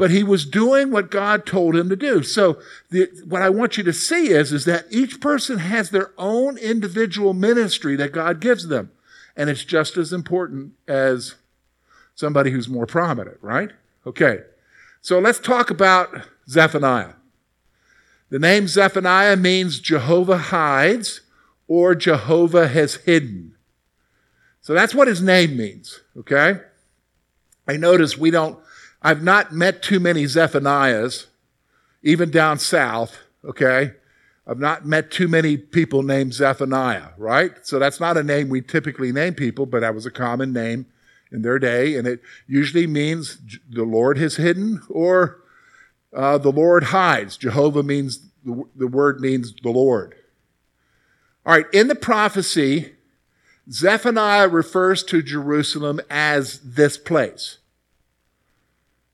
but 0.00 0.10
he 0.10 0.22
was 0.22 0.46
doing 0.46 0.90
what 0.90 1.10
God 1.10 1.44
told 1.44 1.76
him 1.76 1.90
to 1.90 1.94
do. 1.94 2.22
So 2.22 2.58
the, 2.88 3.10
what 3.28 3.42
I 3.42 3.50
want 3.50 3.76
you 3.76 3.84
to 3.84 3.92
see 3.92 4.30
is, 4.30 4.50
is 4.50 4.64
that 4.64 4.86
each 4.88 5.20
person 5.20 5.58
has 5.58 5.90
their 5.90 6.12
own 6.16 6.56
individual 6.56 7.34
ministry 7.34 7.96
that 7.96 8.10
God 8.10 8.40
gives 8.40 8.68
them. 8.68 8.92
And 9.36 9.50
it's 9.50 9.62
just 9.62 9.98
as 9.98 10.10
important 10.10 10.72
as 10.88 11.34
somebody 12.14 12.50
who's 12.50 12.66
more 12.66 12.86
prominent, 12.86 13.36
right? 13.42 13.72
Okay. 14.06 14.38
So 15.02 15.18
let's 15.18 15.38
talk 15.38 15.70
about 15.70 16.28
Zephaniah. 16.48 17.14
The 18.28 18.38
name 18.38 18.68
Zephaniah 18.68 19.36
means 19.36 19.80
Jehovah 19.80 20.38
hides 20.38 21.22
or 21.66 21.94
Jehovah 21.94 22.68
has 22.68 22.96
hidden. 22.96 23.54
So 24.60 24.74
that's 24.74 24.94
what 24.94 25.08
his 25.08 25.22
name 25.22 25.56
means, 25.56 26.00
okay? 26.16 26.60
I 27.66 27.76
notice 27.76 28.18
we 28.18 28.30
don't 28.30 28.58
I've 29.02 29.22
not 29.22 29.52
met 29.52 29.82
too 29.82 29.98
many 29.98 30.26
Zephaniahs, 30.26 31.26
even 32.02 32.30
down 32.30 32.58
south, 32.58 33.16
okay? 33.44 33.92
I've 34.46 34.58
not 34.58 34.84
met 34.84 35.10
too 35.10 35.26
many 35.26 35.56
people 35.56 36.02
named 36.02 36.34
Zephaniah, 36.34 37.08
right? 37.16 37.52
So 37.62 37.78
that's 37.78 38.00
not 38.00 38.18
a 38.18 38.22
name 38.22 38.50
we 38.50 38.60
typically 38.60 39.12
name 39.12 39.34
people, 39.34 39.64
but 39.64 39.80
that 39.80 39.94
was 39.94 40.04
a 40.04 40.10
common 40.10 40.52
name 40.52 40.86
in 41.32 41.42
their 41.42 41.58
day, 41.58 41.96
and 41.96 42.06
it 42.06 42.20
usually 42.46 42.86
means 42.86 43.38
the 43.68 43.84
Lord 43.84 44.18
has 44.18 44.36
hidden 44.36 44.82
or 44.88 45.42
uh, 46.14 46.38
the 46.38 46.50
Lord 46.52 46.84
hides. 46.84 47.36
Jehovah 47.36 47.82
means, 47.82 48.26
the, 48.44 48.64
the 48.74 48.88
word 48.88 49.20
means 49.20 49.54
the 49.62 49.70
Lord. 49.70 50.14
All 51.46 51.54
right, 51.54 51.66
in 51.72 51.88
the 51.88 51.94
prophecy, 51.94 52.94
Zephaniah 53.70 54.48
refers 54.48 55.02
to 55.04 55.22
Jerusalem 55.22 56.00
as 56.10 56.60
this 56.60 56.98
place. 56.98 57.58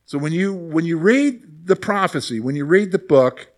So 0.06 0.18
when 0.18 0.32
you, 0.32 0.54
when 0.54 0.84
you 0.84 0.98
read 0.98 1.66
the 1.66 1.76
prophecy, 1.76 2.40
when 2.40 2.56
you 2.56 2.64
read 2.64 2.92
the 2.92 2.98
book, 2.98 3.48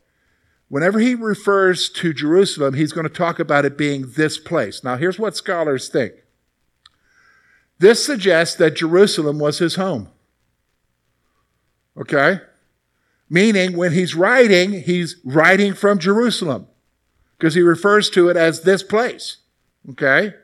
whenever 0.68 0.98
he 0.98 1.14
refers 1.14 1.88
to 1.90 2.12
Jerusalem, 2.12 2.74
he's 2.74 2.92
going 2.92 3.06
to 3.06 3.12
talk 3.12 3.38
about 3.38 3.64
it 3.64 3.78
being 3.78 4.12
this 4.16 4.38
place. 4.38 4.82
Now, 4.82 4.96
here's 4.96 5.18
what 5.18 5.36
scholars 5.36 5.88
think. 5.88 6.14
This 7.78 8.04
suggests 8.04 8.56
that 8.56 8.76
Jerusalem 8.76 9.38
was 9.38 9.58
his 9.58 9.76
home. 9.76 10.08
Okay? 11.96 12.40
Meaning, 13.30 13.76
when 13.76 13.92
he's 13.92 14.14
writing, 14.14 14.82
he's 14.82 15.16
writing 15.24 15.74
from 15.74 15.98
Jerusalem 15.98 16.66
because 17.36 17.54
he 17.54 17.60
refers 17.60 18.10
to 18.10 18.28
it 18.28 18.36
as 18.36 18.62
this 18.62 18.82
place. 18.82 19.38
Okay? 19.90 20.34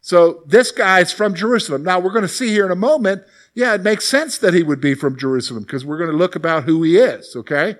So 0.00 0.42
this 0.46 0.70
guy's 0.70 1.12
from 1.12 1.34
Jerusalem. 1.34 1.82
Now, 1.84 2.00
we're 2.00 2.12
going 2.12 2.22
to 2.22 2.28
see 2.28 2.48
here 2.48 2.66
in 2.66 2.72
a 2.72 2.76
moment 2.76 3.22
yeah, 3.58 3.74
it 3.74 3.82
makes 3.82 4.04
sense 4.04 4.38
that 4.38 4.54
he 4.54 4.62
would 4.62 4.80
be 4.80 4.94
from 4.94 5.18
Jerusalem 5.18 5.64
because 5.64 5.84
we're 5.84 5.98
going 5.98 6.12
to 6.12 6.16
look 6.16 6.36
about 6.36 6.62
who 6.62 6.84
he 6.84 6.96
is, 6.96 7.34
okay? 7.34 7.74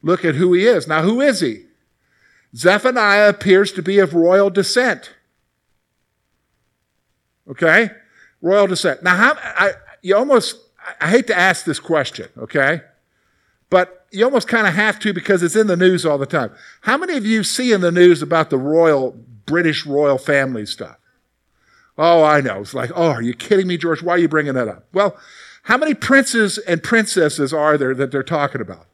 Look 0.00 0.24
at 0.24 0.36
who 0.36 0.52
he 0.52 0.66
is. 0.66 0.86
Now, 0.86 1.02
who 1.02 1.20
is 1.20 1.40
he? 1.40 1.64
Zephaniah 2.54 3.28
appears 3.28 3.72
to 3.72 3.82
be 3.82 3.98
of 3.98 4.14
royal 4.14 4.50
descent. 4.50 5.14
Okay? 7.50 7.90
Royal 8.46 8.68
descent. 8.68 9.02
Now, 9.02 9.16
how, 9.16 9.34
I, 9.42 9.72
you 10.02 10.16
almost, 10.16 10.56
I 11.00 11.10
hate 11.10 11.26
to 11.26 11.36
ask 11.36 11.64
this 11.64 11.80
question, 11.80 12.28
okay? 12.38 12.82
But 13.70 14.06
you 14.12 14.24
almost 14.24 14.46
kind 14.46 14.68
of 14.68 14.74
have 14.74 15.00
to 15.00 15.12
because 15.12 15.42
it's 15.42 15.56
in 15.56 15.66
the 15.66 15.76
news 15.76 16.06
all 16.06 16.16
the 16.16 16.26
time. 16.26 16.52
How 16.82 16.96
many 16.96 17.16
of 17.16 17.26
you 17.26 17.42
see 17.42 17.72
in 17.72 17.80
the 17.80 17.90
news 17.90 18.22
about 18.22 18.50
the 18.50 18.58
royal, 18.58 19.18
British 19.46 19.84
royal 19.84 20.16
family 20.16 20.64
stuff? 20.64 20.96
Oh, 21.98 22.22
I 22.22 22.40
know. 22.40 22.60
It's 22.60 22.74
like, 22.74 22.92
oh, 22.94 23.08
are 23.08 23.22
you 23.22 23.34
kidding 23.34 23.66
me, 23.66 23.76
George? 23.76 24.02
Why 24.02 24.14
are 24.14 24.18
you 24.18 24.28
bringing 24.28 24.54
that 24.54 24.68
up? 24.68 24.84
Well, 24.92 25.18
how 25.64 25.76
many 25.76 25.94
princes 25.94 26.58
and 26.58 26.82
princesses 26.82 27.52
are 27.52 27.76
there 27.76 27.94
that 27.94 28.12
they're 28.12 28.22
talking 28.22 28.60
about? 28.60 28.86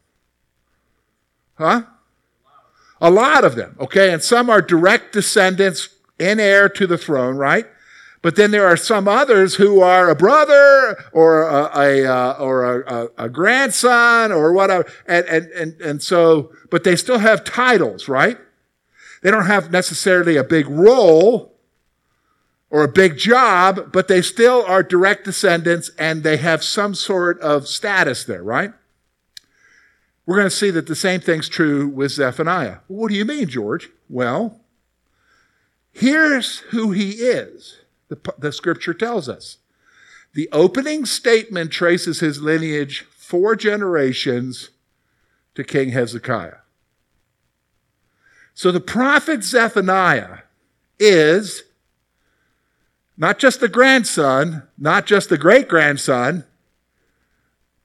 Huh? 1.56 1.82
A 3.02 3.11
lot 3.11 3.44
of 3.44 3.56
them, 3.56 3.76
okay? 3.78 4.12
And 4.12 4.23
some 4.23 4.49
are 4.49 4.62
direct 4.62 5.12
descendants 5.12 5.90
in 6.18 6.40
heir 6.40 6.71
to 6.71 6.87
the 6.87 6.97
throne, 6.97 7.37
right? 7.37 7.66
But 8.23 8.37
then 8.37 8.52
there 8.52 8.67
are 8.67 8.76
some 8.76 9.09
others 9.09 9.57
who 9.57 9.81
are 9.81 10.09
a 10.09 10.14
brother 10.14 10.97
or 11.12 11.43
a, 11.43 12.07
a 12.07 12.33
or 12.38 12.83
a, 12.83 13.09
a, 13.19 13.29
grandson 13.29 14.31
or 14.31 14.52
whatever, 14.52 14.88
and, 15.07 15.26
and 15.26 15.47
and 15.50 15.81
and 15.81 16.02
so, 16.02 16.52
but 16.71 16.85
they 16.85 16.95
still 16.95 17.19
have 17.19 17.43
titles, 17.43 18.09
right? 18.09 18.38
They 19.23 19.31
don't 19.33 19.47
have 19.47 19.73
necessarily 19.73 20.37
a 20.37 20.45
big 20.45 20.69
role 20.69 21.52
or 22.71 22.85
a 22.85 22.88
big 22.88 23.19
job, 23.19 23.93
but 23.93 24.07
they 24.09 24.23
still 24.23 24.64
are 24.67 24.83
direct 24.83 25.25
descendants 25.25 25.91
and 25.99 26.23
they 26.23 26.38
have 26.38 26.62
some 26.62 26.95
sort 26.95 27.41
of 27.41 27.69
status 27.69 28.25
there, 28.25 28.43
right? 28.43 28.73
We're 30.26 30.37
going 30.37 30.49
to 30.49 30.57
see 30.57 30.71
that 30.71 30.87
the 30.87 30.95
same 30.95 31.21
thing's 31.21 31.49
true 31.49 31.88
with 31.88 32.12
Zephaniah. 32.12 32.79
What 32.87 33.11
do 33.11 33.17
you 33.17 33.25
mean, 33.25 33.49
George? 33.49 33.91
Well, 34.09 34.61
here's 35.93 36.59
who 36.71 36.93
he 36.93 37.11
is 37.11 37.81
the, 38.12 38.35
the 38.38 38.52
scripture 38.52 38.92
tells 38.92 39.28
us. 39.28 39.59
The 40.35 40.49
opening 40.52 41.07
statement 41.07 41.71
traces 41.71 42.21
his 42.21 42.40
lineage 42.40 43.07
four 43.16 43.57
generations 43.57 44.71
to 45.54 45.64
King 45.64 45.90
Hezekiah. 45.90 46.57
So 48.54 48.71
the 48.71 48.81
prophet 48.81 49.42
Zephaniah 49.42 50.40
is 50.99 51.62
not 53.16 53.38
just 53.38 53.61
the 53.61 53.69
grandson, 53.69 54.64
not 54.76 55.07
just 55.07 55.28
the 55.31 55.38
great 55.38 55.69
grandson, 55.69 56.45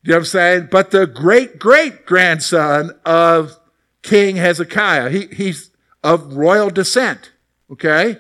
you 0.04 0.12
know 0.12 0.18
what 0.18 0.20
I'm 0.20 0.26
saying? 0.26 0.68
But 0.72 0.92
the 0.92 1.08
great 1.08 1.60
great 1.60 2.06
grandson 2.06 2.92
of 3.06 3.60
King 4.04 4.38
Hezekiah. 4.38 5.10
He, 5.10 5.28
he's 5.28 5.72
of 6.04 6.36
royal 6.36 6.70
descent. 6.70 7.32
Okay? 7.72 8.20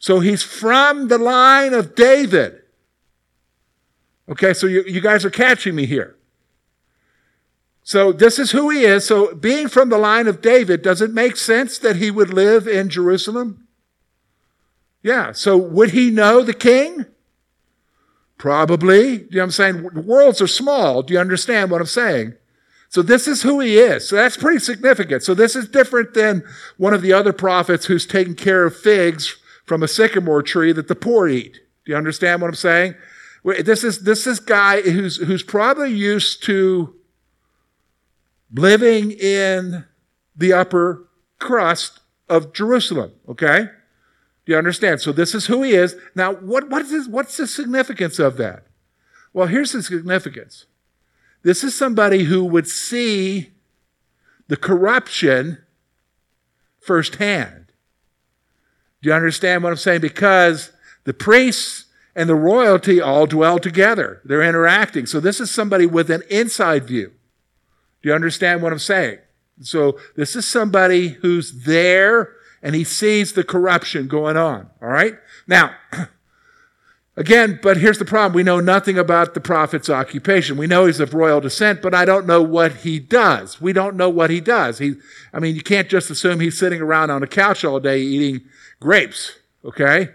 So 0.00 0.20
he's 0.20 0.42
from 0.42 1.08
the 1.08 1.18
line 1.18 1.74
of 1.74 1.94
David. 1.94 2.62
Okay, 4.30 4.54
so 4.54 4.66
you, 4.66 4.82
you 4.84 5.00
guys 5.00 5.24
are 5.26 5.30
catching 5.30 5.74
me 5.74 5.84
here. 5.84 6.16
So 7.82 8.10
this 8.10 8.38
is 8.38 8.52
who 8.52 8.70
he 8.70 8.84
is. 8.84 9.06
So 9.06 9.34
being 9.34 9.68
from 9.68 9.90
the 9.90 9.98
line 9.98 10.26
of 10.26 10.40
David, 10.40 10.80
does 10.80 11.02
it 11.02 11.12
make 11.12 11.36
sense 11.36 11.76
that 11.78 11.96
he 11.96 12.10
would 12.10 12.32
live 12.32 12.66
in 12.66 12.88
Jerusalem? 12.88 13.66
Yeah. 15.02 15.32
So 15.32 15.56
would 15.56 15.90
he 15.90 16.10
know 16.10 16.42
the 16.42 16.54
king? 16.54 17.04
Probably. 18.38 19.18
Do 19.18 19.24
you 19.24 19.30
know 19.32 19.40
what 19.40 19.44
I'm 19.44 19.50
saying? 19.50 20.06
Worlds 20.06 20.40
are 20.40 20.46
small. 20.46 21.02
Do 21.02 21.12
you 21.12 21.20
understand 21.20 21.70
what 21.70 21.82
I'm 21.82 21.86
saying? 21.86 22.34
So 22.88 23.02
this 23.02 23.28
is 23.28 23.42
who 23.42 23.60
he 23.60 23.76
is. 23.76 24.08
So 24.08 24.16
that's 24.16 24.36
pretty 24.36 24.60
significant. 24.60 25.24
So 25.24 25.34
this 25.34 25.54
is 25.54 25.68
different 25.68 26.14
than 26.14 26.42
one 26.78 26.94
of 26.94 27.02
the 27.02 27.12
other 27.12 27.34
prophets 27.34 27.84
who's 27.86 28.06
taking 28.06 28.34
care 28.34 28.64
of 28.64 28.74
figs 28.74 29.36
from 29.70 29.84
a 29.84 29.88
sycamore 29.88 30.42
tree 30.42 30.72
that 30.72 30.88
the 30.88 30.96
poor 30.96 31.28
eat. 31.28 31.60
Do 31.84 31.92
you 31.92 31.96
understand 31.96 32.42
what 32.42 32.48
I'm 32.48 32.54
saying? 32.54 32.96
This 33.44 33.84
is 33.84 34.00
this 34.00 34.26
is 34.26 34.40
guy 34.40 34.80
who's 34.80 35.18
who's 35.18 35.44
probably 35.44 35.92
used 35.92 36.42
to 36.46 36.92
living 38.52 39.12
in 39.12 39.84
the 40.34 40.52
upper 40.52 41.08
crust 41.38 42.00
of 42.28 42.52
Jerusalem. 42.52 43.12
Okay, 43.28 43.68
do 44.44 44.52
you 44.52 44.58
understand? 44.58 45.02
So 45.02 45.12
this 45.12 45.36
is 45.36 45.46
who 45.46 45.62
he 45.62 45.74
is. 45.74 45.94
Now, 46.16 46.32
what 46.32 46.68
what 46.68 46.82
is 46.82 46.90
this, 46.90 47.06
what's 47.06 47.36
the 47.36 47.46
significance 47.46 48.18
of 48.18 48.38
that? 48.38 48.64
Well, 49.32 49.46
here's 49.46 49.70
the 49.70 49.84
significance. 49.84 50.66
This 51.44 51.62
is 51.62 51.76
somebody 51.76 52.24
who 52.24 52.44
would 52.44 52.66
see 52.66 53.52
the 54.48 54.56
corruption 54.56 55.58
firsthand. 56.80 57.59
Do 59.02 59.08
you 59.08 59.14
understand 59.14 59.62
what 59.62 59.70
I'm 59.70 59.76
saying? 59.76 60.00
Because 60.00 60.72
the 61.04 61.14
priests 61.14 61.86
and 62.14 62.28
the 62.28 62.34
royalty 62.34 63.00
all 63.00 63.26
dwell 63.26 63.58
together. 63.58 64.20
They're 64.24 64.42
interacting. 64.42 65.06
So 65.06 65.20
this 65.20 65.40
is 65.40 65.50
somebody 65.50 65.86
with 65.86 66.10
an 66.10 66.22
inside 66.28 66.84
view. 66.84 67.12
Do 68.02 68.08
you 68.08 68.14
understand 68.14 68.62
what 68.62 68.72
I'm 68.72 68.78
saying? 68.78 69.18
So 69.62 69.98
this 70.16 70.34
is 70.36 70.46
somebody 70.46 71.08
who's 71.08 71.64
there 71.64 72.32
and 72.62 72.74
he 72.74 72.84
sees 72.84 73.32
the 73.32 73.44
corruption 73.44 74.08
going 74.08 74.36
on. 74.36 74.68
All 74.82 74.88
right? 74.88 75.14
Now, 75.46 75.74
again, 77.16 77.58
but 77.62 77.76
here's 77.76 77.98
the 77.98 78.04
problem. 78.04 78.34
We 78.34 78.42
know 78.42 78.60
nothing 78.60 78.98
about 78.98 79.34
the 79.34 79.40
prophet's 79.40 79.88
occupation. 79.88 80.56
We 80.56 80.66
know 80.66 80.86
he's 80.86 81.00
of 81.00 81.14
royal 81.14 81.40
descent, 81.40 81.80
but 81.80 81.94
I 81.94 82.04
don't 82.04 82.26
know 82.26 82.42
what 82.42 82.76
he 82.76 82.98
does. 82.98 83.60
We 83.60 83.72
don't 83.72 83.96
know 83.96 84.10
what 84.10 84.30
he 84.30 84.40
does. 84.40 84.78
He, 84.78 84.94
I 85.32 85.38
mean, 85.38 85.54
you 85.54 85.62
can't 85.62 85.88
just 85.88 86.10
assume 86.10 86.40
he's 86.40 86.58
sitting 86.58 86.80
around 86.80 87.10
on 87.10 87.22
a 87.22 87.26
couch 87.26 87.64
all 87.64 87.80
day 87.80 88.00
eating 88.00 88.46
grapes, 88.80 89.38
okay? 89.64 90.10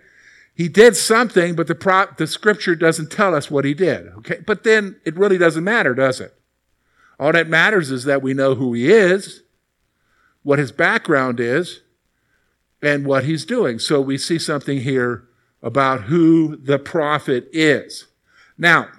He 0.54 0.68
did 0.68 0.96
something, 0.96 1.56
but 1.56 1.68
the, 1.68 1.76
pro- 1.76 2.12
the 2.18 2.28
scripture 2.28 2.76
doesn't 2.76 3.12
tell 3.12 3.36
us 3.36 3.52
what 3.52 3.66
he 3.66 3.74
did, 3.74 4.08
okay? 4.18 4.40
But 4.46 4.64
then 4.64 5.00
it 5.06 5.16
really 5.16 5.38
doesn't 5.38 5.64
matter, 5.64 5.94
does 5.94 6.20
it? 6.20 6.34
All 7.20 7.32
that 7.32 7.48
matters 7.48 7.92
is 7.92 8.04
that 8.06 8.22
we 8.22 8.34
know 8.34 8.56
who 8.56 8.74
he 8.74 8.92
is, 8.92 9.44
what 10.44 10.60
his 10.60 10.72
background 10.72 11.40
is, 11.40 11.82
and 12.82 13.06
what 13.06 13.24
he's 13.24 13.46
doing. 13.46 13.80
So 13.80 14.02
we 14.02 14.18
see 14.18 14.38
something 14.38 14.82
here 14.82 15.28
about 15.62 16.04
who 16.04 16.56
the 16.58 16.78
prophet 16.78 17.48
is. 17.52 18.08
Now, 18.58 18.90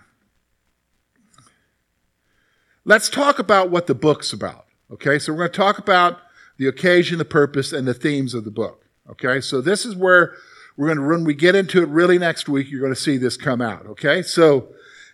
let's 2.85 3.09
talk 3.09 3.39
about 3.39 3.71
what 3.71 3.87
the 3.87 3.95
book's 3.95 4.33
about. 4.33 4.67
Okay, 4.91 5.19
so 5.19 5.33
we're 5.33 5.39
going 5.39 5.53
to 5.53 5.57
talk 5.57 5.79
about 5.79 6.19
the 6.59 6.67
occasion, 6.67 7.19
the 7.19 7.25
purpose, 7.25 7.73
and 7.73 7.87
the 7.87 7.95
themes 7.95 8.35
of 8.35 8.45
the 8.45 8.51
book. 8.51 8.86
Okay, 9.11 9.41
so 9.41 9.61
this 9.61 9.87
is 9.87 9.95
where 9.95 10.35
we're 10.77 10.87
going 10.87 10.99
to, 10.99 11.07
when 11.07 11.25
we 11.25 11.35
get 11.35 11.55
into 11.55 11.83
it 11.83 11.89
really 11.89 12.19
next 12.19 12.49
week, 12.49 12.71
you're 12.71 12.81
going 12.81 12.95
to 12.95 13.01
see 13.01 13.17
this 13.17 13.37
come 13.37 13.61
out. 13.61 13.87
Okay, 13.87 14.23
so 14.23 14.69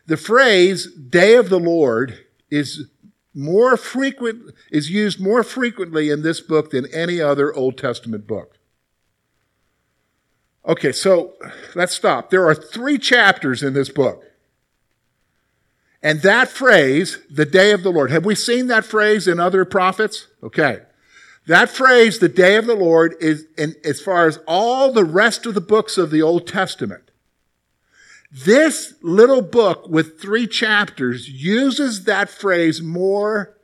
the 0.07 0.17
phrase 0.17 0.87
day 0.87 1.37
of 1.37 1.49
the 1.49 1.61
Lord 1.61 2.25
is 2.51 2.89
more 3.35 3.77
frequent, 3.77 4.55
is 4.71 4.91
used 4.91 5.21
more 5.21 5.43
frequently 5.43 6.11
in 6.11 6.23
this 6.23 6.41
book 6.41 6.71
than 6.71 6.87
any 6.93 7.21
other 7.21 7.55
Old 7.55 7.79
Testament 7.79 8.27
book. 8.27 8.59
Okay, 10.67 10.93
so 10.93 11.35
let's 11.75 11.95
stop. 11.95 12.31
There 12.31 12.47
are 12.47 12.55
three 12.55 12.99
chapters 12.99 13.63
in 13.63 13.73
this 13.75 13.89
book. 13.89 14.25
And 16.03 16.23
that 16.23 16.49
phrase, 16.49 17.19
the 17.31 17.47
day 17.47 17.71
of 17.73 17.83
the 17.83 17.91
Lord, 17.91 18.11
have 18.11 18.25
we 18.25 18.35
seen 18.35 18.67
that 18.67 18.85
phrase 18.85 19.29
in 19.29 19.39
other 19.39 19.65
prophets? 19.65 20.27
Okay. 20.43 20.81
That 21.47 21.71
phrase, 21.71 22.19
the 22.19 22.29
day 22.29 22.57
of 22.57 22.67
the 22.67 22.75
Lord, 22.75 23.17
is 23.21 23.47
in, 23.59 23.75
as 23.85 24.01
far 24.01 24.27
as 24.27 24.39
all 24.47 24.93
the 24.93 25.05
rest 25.05 25.45
of 25.45 25.55
the 25.55 25.61
books 25.61 25.99
of 25.99 26.11
the 26.11 26.23
Old 26.23 26.47
Testament. 26.47 27.11
This 28.31 28.95
little 29.03 29.43
book 29.43 29.89
with 29.89 30.21
three 30.21 30.47
chapters 30.47 31.29
uses 31.29 32.05
that 32.05 32.31
phrase 32.31 32.81
more 32.81 33.59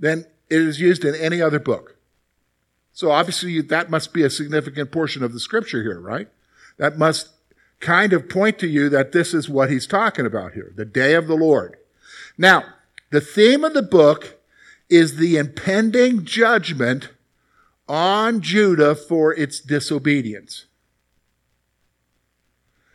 than 0.00 0.24
it 0.48 0.60
is 0.60 0.80
used 0.80 1.04
in 1.04 1.14
any 1.14 1.40
other 1.40 1.60
book. 1.60 1.96
So 2.92 3.12
obviously 3.12 3.60
that 3.60 3.90
must 3.90 4.12
be 4.12 4.24
a 4.24 4.30
significant 4.30 4.90
portion 4.90 5.22
of 5.22 5.32
the 5.32 5.38
scripture 5.38 5.82
here, 5.82 6.00
right? 6.00 6.28
That 6.78 6.98
must 6.98 7.28
kind 7.78 8.12
of 8.12 8.28
point 8.28 8.58
to 8.58 8.66
you 8.66 8.88
that 8.88 9.12
this 9.12 9.32
is 9.32 9.48
what 9.48 9.70
he's 9.70 9.86
talking 9.86 10.26
about 10.26 10.54
here, 10.54 10.72
the 10.74 10.84
day 10.84 11.14
of 11.14 11.28
the 11.28 11.36
Lord. 11.36 11.76
Now, 12.36 12.64
the 13.10 13.20
theme 13.20 13.62
of 13.62 13.74
the 13.74 13.82
book 13.82 14.40
is 14.88 15.16
the 15.16 15.36
impending 15.36 16.24
judgment 16.24 17.10
on 17.88 18.40
Judah 18.40 18.94
for 18.94 19.34
its 19.34 19.60
disobedience. 19.60 20.66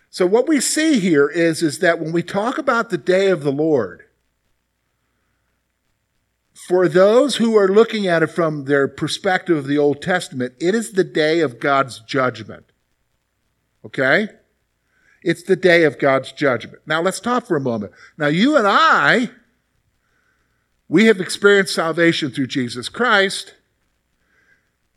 So 0.09 0.27
what 0.27 0.47
we 0.47 0.61
see 0.61 0.99
here 0.99 1.27
is, 1.27 1.63
is 1.63 1.79
that 1.79 1.99
when 1.99 2.11
we 2.11 2.21
talk 2.21 2.59
about 2.59 2.91
the 2.91 2.99
day 2.99 3.29
of 3.29 3.41
the 3.43 3.51
Lord, 3.51 4.03
for 6.67 6.87
those 6.87 7.37
who 7.37 7.57
are 7.57 7.67
looking 7.67 8.05
at 8.05 8.21
it 8.21 8.27
from 8.27 8.65
their 8.65 8.87
perspective 8.87 9.57
of 9.57 9.65
the 9.65 9.79
Old 9.79 10.01
Testament, 10.01 10.53
it 10.59 10.75
is 10.75 10.91
the 10.91 11.03
day 11.03 11.39
of 11.39 11.59
God's 11.59 11.99
judgment. 11.99 12.67
Okay? 13.83 14.29
It's 15.23 15.43
the 15.43 15.55
day 15.55 15.83
of 15.83 15.97
God's 15.97 16.31
judgment. 16.31 16.83
Now 16.85 17.01
let's 17.01 17.19
talk 17.19 17.47
for 17.47 17.57
a 17.57 17.61
moment. 17.61 17.93
Now 18.17 18.27
you 18.27 18.55
and 18.55 18.67
I, 18.67 19.31
we 20.87 21.05
have 21.05 21.19
experienced 21.19 21.73
salvation 21.73 22.29
through 22.29 22.47
Jesus 22.47 22.87
Christ. 22.87 23.55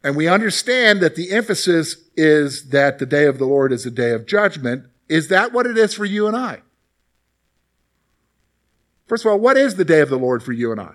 And 0.07 0.15
we 0.15 0.29
understand 0.29 1.01
that 1.01 1.17
the 1.17 1.33
emphasis 1.33 1.97
is 2.17 2.69
that 2.69 3.01
the 3.01 3.07
day 3.07 3.27
of 3.27 3.39
the 3.39 3.45
Lord 3.45 3.73
is 3.73 3.85
a 3.85 3.91
day 3.91 4.13
of 4.13 4.25
judgment. 4.25 4.87
Is 5.09 5.27
that 5.31 5.53
what 5.53 5.67
it 5.67 5.77
is 5.77 5.95
for 5.95 6.05
you 6.05 6.29
and 6.29 6.37
I? 6.37 6.63
First 9.09 9.25
of 9.25 9.33
all, 9.33 9.41
what 9.41 9.57
is 9.57 9.75
the 9.75 9.85
day 9.85 9.99
of 9.99 10.09
the 10.09 10.17
Lord 10.17 10.45
for 10.45 10.53
you 10.53 10.71
and 10.71 10.81
I? 10.81 10.93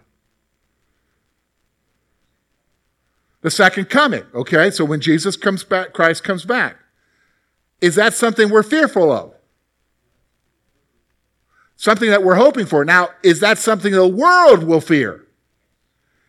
The 3.41 3.51
second 3.51 3.89
coming, 3.89 4.23
okay? 4.33 4.71
So 4.71 4.85
when 4.85 5.01
Jesus 5.01 5.35
comes 5.35 5.65
back, 5.65 5.91
Christ 5.91 6.23
comes 6.23 6.45
back. 6.45 6.77
Is 7.81 7.95
that 7.95 8.13
something 8.13 8.49
we're 8.49 8.63
fearful 8.63 9.11
of? 9.11 9.33
Something 11.75 12.11
that 12.11 12.23
we're 12.23 12.35
hoping 12.35 12.65
for. 12.65 12.85
Now, 12.85 13.09
is 13.23 13.41
that 13.41 13.57
something 13.57 13.91
the 13.91 14.07
world 14.07 14.63
will 14.63 14.79
fear? 14.79 15.27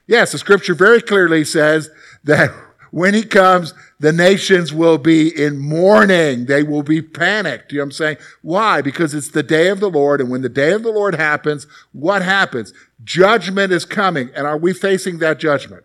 Yes, 0.09 0.33
the 0.33 0.39
scripture 0.39 0.75
very 0.75 1.01
clearly 1.01 1.45
says 1.45 1.89
that 2.25 2.51
when 2.93 3.15
he 3.15 3.23
comes, 3.23 3.73
the 4.01 4.13
nations 4.13 4.71
will 4.71 4.99
be 4.99 5.29
in 5.29 5.59
mourning. 5.59 6.45
They 6.45 6.63
will 6.63 6.83
be 6.83 7.01
panicked. 7.01 7.73
You 7.73 7.79
know 7.79 7.85
what 7.85 7.87
I'm 7.87 7.93
saying? 7.93 8.17
Why? 8.43 8.83
Because 8.83 9.15
it's 9.15 9.31
the 9.31 9.43
day 9.43 9.69
of 9.69 9.81
the 9.81 9.89
Lord. 9.89 10.21
And 10.21 10.31
when 10.31 10.43
the 10.43 10.51
day 10.51 10.73
of 10.73 10.83
the 10.83 10.93
Lord 10.93 11.15
happens, 11.15 11.67
what 11.93 12.21
happens? 12.21 12.75
Judgment 13.03 13.73
is 13.73 13.87
coming. 13.87 14.29
And 14.37 14.47
are 14.47 14.59
we 14.59 14.75
facing 14.75 15.19
that 15.19 15.41
judgment? 15.41 15.85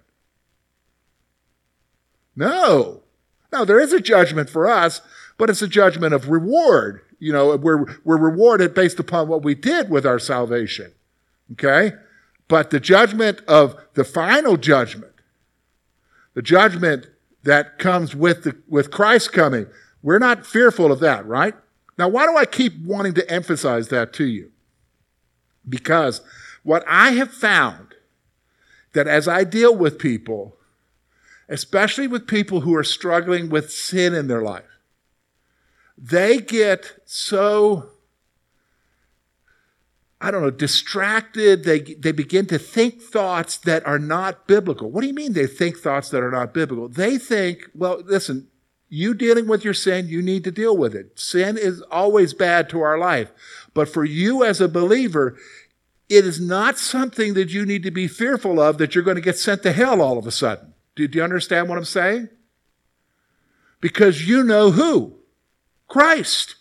No. 2.36 3.04
No, 3.54 3.64
there 3.64 3.80
is 3.80 3.94
a 3.94 4.02
judgment 4.02 4.50
for 4.50 4.70
us, 4.70 5.00
but 5.38 5.50
it's 5.50 5.62
a 5.62 5.68
judgment 5.68 6.14
of 6.14 6.30
reward. 6.30 7.00
You 7.20 7.32
know, 7.32 7.56
we're, 7.56 7.86
we're 8.04 8.18
rewarded 8.18 8.74
based 8.74 9.00
upon 9.00 9.30
what 9.30 9.44
we 9.44 9.56
did 9.56 9.90
with 9.90 10.06
our 10.06 10.20
salvation. 10.20 10.92
Okay? 11.54 11.94
But 12.50 12.70
the 12.70 12.82
judgment 12.82 13.40
of 13.48 13.82
the 13.94 14.04
final 14.04 14.58
judgment, 14.58 15.14
the 16.38 16.44
judgment 16.44 17.08
that 17.42 17.80
comes 17.80 18.16
with 18.16 18.44
the, 18.44 18.56
with 18.68 18.92
Christ 18.92 19.34
coming, 19.34 19.66
we're 20.04 20.20
not 20.20 20.46
fearful 20.46 20.92
of 20.92 21.00
that, 21.00 21.26
right? 21.26 21.56
Now, 21.98 22.10
why 22.10 22.28
do 22.28 22.38
I 22.38 22.46
keep 22.46 22.78
wanting 22.86 23.16
to 23.16 23.28
emphasize 23.28 23.88
that 23.88 24.14
to 24.14 24.26
you? 24.26 24.52
Because 25.68 26.22
what 26.62 26.84
I 26.88 27.14
have 27.14 27.34
found 27.34 27.96
that 28.94 29.08
as 29.08 29.28
I 29.28 29.46
deal 29.46 29.76
with 29.76 29.98
people, 29.98 30.56
especially 31.50 32.06
with 32.06 32.28
people 32.28 32.62
who 32.62 32.76
are 32.76 32.84
struggling 32.84 33.50
with 33.50 33.72
sin 33.72 34.14
in 34.14 34.28
their 34.28 34.44
life, 34.44 34.78
they 35.98 36.40
get 36.40 37.00
so 37.06 37.94
I 40.20 40.32
don't 40.32 40.42
know, 40.42 40.50
distracted. 40.50 41.64
They, 41.64 41.80
they 41.80 42.12
begin 42.12 42.48
to 42.48 42.58
think 42.58 43.02
thoughts 43.02 43.58
that 43.58 43.86
are 43.86 44.00
not 44.00 44.48
biblical. 44.48 44.90
What 44.90 45.02
do 45.02 45.08
you 45.08 45.14
mean 45.14 45.34
they 45.34 45.46
think 45.46 45.78
thoughts 45.78 46.10
that 46.10 46.24
are 46.24 46.32
not 46.32 46.54
biblical? 46.54 46.88
They 46.88 47.18
think, 47.18 47.70
well, 47.76 48.02
listen, 48.04 48.48
you 48.90 49.14
dealing 49.14 49.48
with 49.48 49.64
your 49.64 49.74
sin, 49.74 50.08
you 50.08 50.22
need 50.22 50.44
to 50.46 50.52
deal 50.52 50.76
with 50.76 50.96
it. 50.96 51.20
Sin 51.20 51.58
is 51.58 51.82
always 51.84 52.34
bad 52.34 52.70
to 52.70 52.82
our 52.82 52.98
life. 52.98 53.32
But 53.74 53.90
for 53.90 54.06
you 54.06 54.44
as 54.44 54.60
a 54.60 54.68
believer, 54.68 55.38
it 56.10 56.26
is 56.26 56.40
not 56.40 56.80
something 56.80 57.34
that 57.36 57.50
you 57.50 57.66
need 57.66 57.84
to 57.84 57.92
be 57.92 58.08
fearful 58.08 58.60
of 58.60 58.78
that 58.78 58.96
you're 58.96 59.04
going 59.04 59.16
to 59.16 59.22
get 59.22 59.38
sent 59.38 59.62
to 59.64 59.72
hell 59.72 60.02
all 60.02 60.18
of 60.18 60.26
a 60.26 60.32
sudden. 60.32 60.74
Do, 60.96 61.08
do 61.08 61.20
you 61.20 61.24
understand 61.24 61.70
what 61.70 61.78
I'm 61.78 61.86
saying? 61.86 62.30
Because 63.82 64.28
you 64.28 64.44
know 64.44 64.72
who? 64.72 65.18
Christ. 65.88 66.56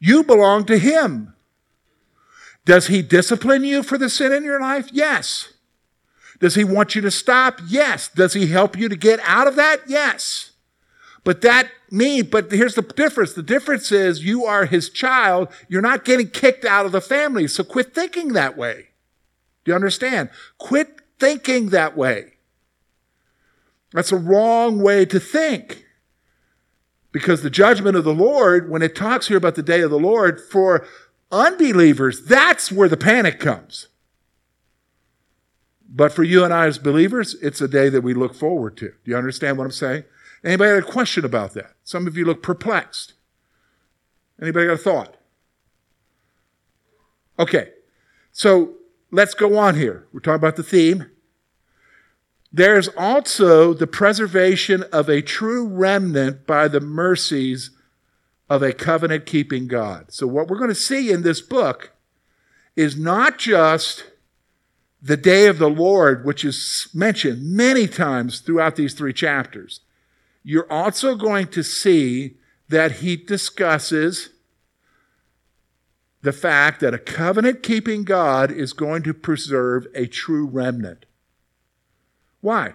You 0.00 0.24
belong 0.24 0.64
to 0.66 0.78
Him. 0.78 1.34
Does 2.68 2.88
He 2.88 3.00
discipline 3.00 3.64
you 3.64 3.82
for 3.82 3.96
the 3.96 4.10
sin 4.10 4.30
in 4.30 4.44
your 4.44 4.60
life? 4.60 4.90
Yes. 4.92 5.54
Does 6.38 6.54
He 6.54 6.64
want 6.64 6.94
you 6.94 7.00
to 7.00 7.10
stop? 7.10 7.62
Yes. 7.66 8.08
Does 8.08 8.34
He 8.34 8.48
help 8.48 8.76
you 8.76 8.90
to 8.90 8.94
get 8.94 9.20
out 9.24 9.46
of 9.46 9.56
that? 9.56 9.78
Yes. 9.86 10.50
But 11.24 11.40
that 11.40 11.70
means, 11.90 12.28
but 12.28 12.52
here's 12.52 12.74
the 12.74 12.82
difference. 12.82 13.32
The 13.32 13.42
difference 13.42 13.90
is 13.90 14.22
you 14.22 14.44
are 14.44 14.66
His 14.66 14.90
child. 14.90 15.48
You're 15.66 15.80
not 15.80 16.04
getting 16.04 16.28
kicked 16.28 16.66
out 16.66 16.84
of 16.84 16.92
the 16.92 17.00
family. 17.00 17.48
So 17.48 17.64
quit 17.64 17.94
thinking 17.94 18.34
that 18.34 18.58
way. 18.58 18.88
Do 19.64 19.70
you 19.70 19.74
understand? 19.74 20.28
Quit 20.58 21.00
thinking 21.18 21.70
that 21.70 21.96
way. 21.96 22.34
That's 23.94 24.12
a 24.12 24.18
wrong 24.18 24.82
way 24.82 25.06
to 25.06 25.18
think. 25.18 25.86
Because 27.12 27.40
the 27.40 27.48
judgment 27.48 27.96
of 27.96 28.04
the 28.04 28.12
Lord, 28.12 28.68
when 28.70 28.82
it 28.82 28.94
talks 28.94 29.28
here 29.28 29.38
about 29.38 29.54
the 29.54 29.62
day 29.62 29.80
of 29.80 29.90
the 29.90 29.98
Lord, 29.98 30.38
for 30.38 30.86
unbelievers, 31.30 32.24
that's 32.24 32.72
where 32.72 32.88
the 32.88 32.96
panic 32.96 33.40
comes. 33.40 33.88
But 35.88 36.12
for 36.12 36.22
you 36.22 36.44
and 36.44 36.52
I 36.52 36.66
as 36.66 36.78
believers, 36.78 37.34
it's 37.40 37.60
a 37.60 37.68
day 37.68 37.88
that 37.88 38.02
we 38.02 38.14
look 38.14 38.34
forward 38.34 38.76
to. 38.78 38.88
Do 38.88 39.10
you 39.10 39.16
understand 39.16 39.56
what 39.56 39.64
I'm 39.64 39.70
saying? 39.70 40.04
Anybody 40.44 40.80
got 40.80 40.88
a 40.88 40.92
question 40.92 41.24
about 41.24 41.54
that? 41.54 41.72
Some 41.82 42.06
of 42.06 42.16
you 42.16 42.24
look 42.24 42.42
perplexed. 42.42 43.14
Anybody 44.40 44.66
got 44.66 44.74
a 44.74 44.78
thought? 44.78 45.16
Okay, 47.38 47.70
so 48.32 48.74
let's 49.10 49.34
go 49.34 49.56
on 49.56 49.76
here. 49.76 50.06
We're 50.12 50.20
talking 50.20 50.36
about 50.36 50.56
the 50.56 50.62
theme. 50.62 51.10
There's 52.52 52.88
also 52.88 53.74
the 53.74 53.86
preservation 53.86 54.84
of 54.92 55.08
a 55.08 55.22
true 55.22 55.66
remnant 55.66 56.46
by 56.46 56.68
the 56.68 56.80
mercies 56.80 57.70
of 58.48 58.62
a 58.62 58.72
covenant 58.72 59.26
keeping 59.26 59.66
God. 59.66 60.06
So, 60.12 60.26
what 60.26 60.48
we're 60.48 60.58
going 60.58 60.68
to 60.70 60.74
see 60.74 61.10
in 61.10 61.22
this 61.22 61.40
book 61.40 61.92
is 62.76 62.96
not 62.96 63.38
just 63.38 64.04
the 65.00 65.16
day 65.16 65.46
of 65.46 65.58
the 65.58 65.70
Lord, 65.70 66.24
which 66.24 66.44
is 66.44 66.88
mentioned 66.94 67.42
many 67.42 67.86
times 67.86 68.40
throughout 68.40 68.76
these 68.76 68.94
three 68.94 69.12
chapters. 69.12 69.80
You're 70.42 70.70
also 70.72 71.14
going 71.14 71.48
to 71.48 71.62
see 71.62 72.36
that 72.68 72.92
he 72.92 73.16
discusses 73.16 74.30
the 76.22 76.32
fact 76.32 76.80
that 76.80 76.94
a 76.94 76.98
covenant 76.98 77.62
keeping 77.62 78.02
God 78.02 78.50
is 78.50 78.72
going 78.72 79.02
to 79.04 79.14
preserve 79.14 79.86
a 79.94 80.06
true 80.06 80.46
remnant. 80.46 81.06
Why? 82.40 82.74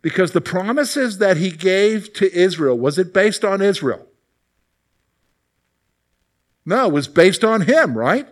Because 0.00 0.32
the 0.32 0.40
promises 0.40 1.18
that 1.18 1.36
he 1.36 1.50
gave 1.50 2.12
to 2.14 2.32
Israel, 2.34 2.78
was 2.78 2.98
it 2.98 3.12
based 3.12 3.44
on 3.44 3.60
Israel? 3.60 4.06
No, 6.64 6.86
it 6.86 6.92
was 6.92 7.08
based 7.08 7.44
on 7.44 7.62
him, 7.62 7.96
right? 7.96 8.28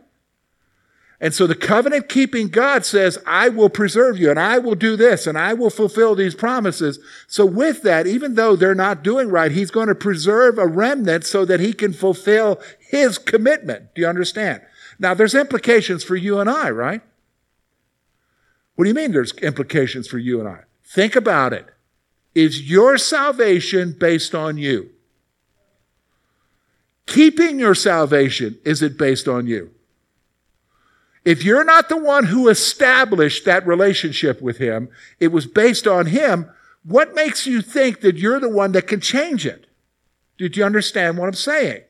And 1.22 1.34
so 1.34 1.46
the 1.46 1.54
covenant 1.54 2.08
keeping 2.08 2.48
God 2.48 2.86
says, 2.86 3.18
I 3.26 3.50
will 3.50 3.68
preserve 3.68 4.18
you 4.18 4.30
and 4.30 4.40
I 4.40 4.58
will 4.58 4.74
do 4.74 4.96
this 4.96 5.26
and 5.26 5.36
I 5.36 5.52
will 5.52 5.68
fulfill 5.68 6.14
these 6.14 6.34
promises. 6.34 6.98
So 7.26 7.44
with 7.44 7.82
that, 7.82 8.06
even 8.06 8.36
though 8.36 8.56
they're 8.56 8.74
not 8.74 9.04
doing 9.04 9.28
right, 9.28 9.52
he's 9.52 9.70
going 9.70 9.88
to 9.88 9.94
preserve 9.94 10.56
a 10.56 10.66
remnant 10.66 11.26
so 11.26 11.44
that 11.44 11.60
he 11.60 11.74
can 11.74 11.92
fulfill 11.92 12.58
his 12.78 13.18
commitment. 13.18 13.94
Do 13.94 14.00
you 14.00 14.08
understand? 14.08 14.62
Now 14.98 15.12
there's 15.12 15.34
implications 15.34 16.02
for 16.02 16.16
you 16.16 16.40
and 16.40 16.48
I, 16.48 16.70
right? 16.70 17.02
What 18.76 18.84
do 18.84 18.88
you 18.88 18.94
mean 18.94 19.12
there's 19.12 19.36
implications 19.38 20.08
for 20.08 20.16
you 20.16 20.40
and 20.40 20.48
I? 20.48 20.60
Think 20.84 21.16
about 21.16 21.52
it. 21.52 21.66
Is 22.34 22.70
your 22.70 22.96
salvation 22.96 23.94
based 23.98 24.34
on 24.34 24.56
you? 24.56 24.90
Keeping 27.10 27.58
your 27.58 27.74
salvation, 27.74 28.56
is 28.64 28.82
it 28.82 28.96
based 28.96 29.26
on 29.26 29.48
you? 29.48 29.72
If 31.24 31.42
you're 31.42 31.64
not 31.64 31.88
the 31.88 31.96
one 31.96 32.26
who 32.26 32.48
established 32.48 33.44
that 33.46 33.66
relationship 33.66 34.40
with 34.40 34.58
Him, 34.58 34.88
it 35.18 35.32
was 35.32 35.44
based 35.44 35.88
on 35.88 36.06
Him, 36.06 36.48
what 36.84 37.16
makes 37.16 37.48
you 37.48 37.62
think 37.62 38.00
that 38.02 38.16
you're 38.16 38.38
the 38.38 38.48
one 38.48 38.70
that 38.72 38.86
can 38.86 39.00
change 39.00 39.44
it? 39.44 39.66
Did 40.38 40.56
you 40.56 40.64
understand 40.64 41.18
what 41.18 41.26
I'm 41.26 41.34
saying? 41.34 41.82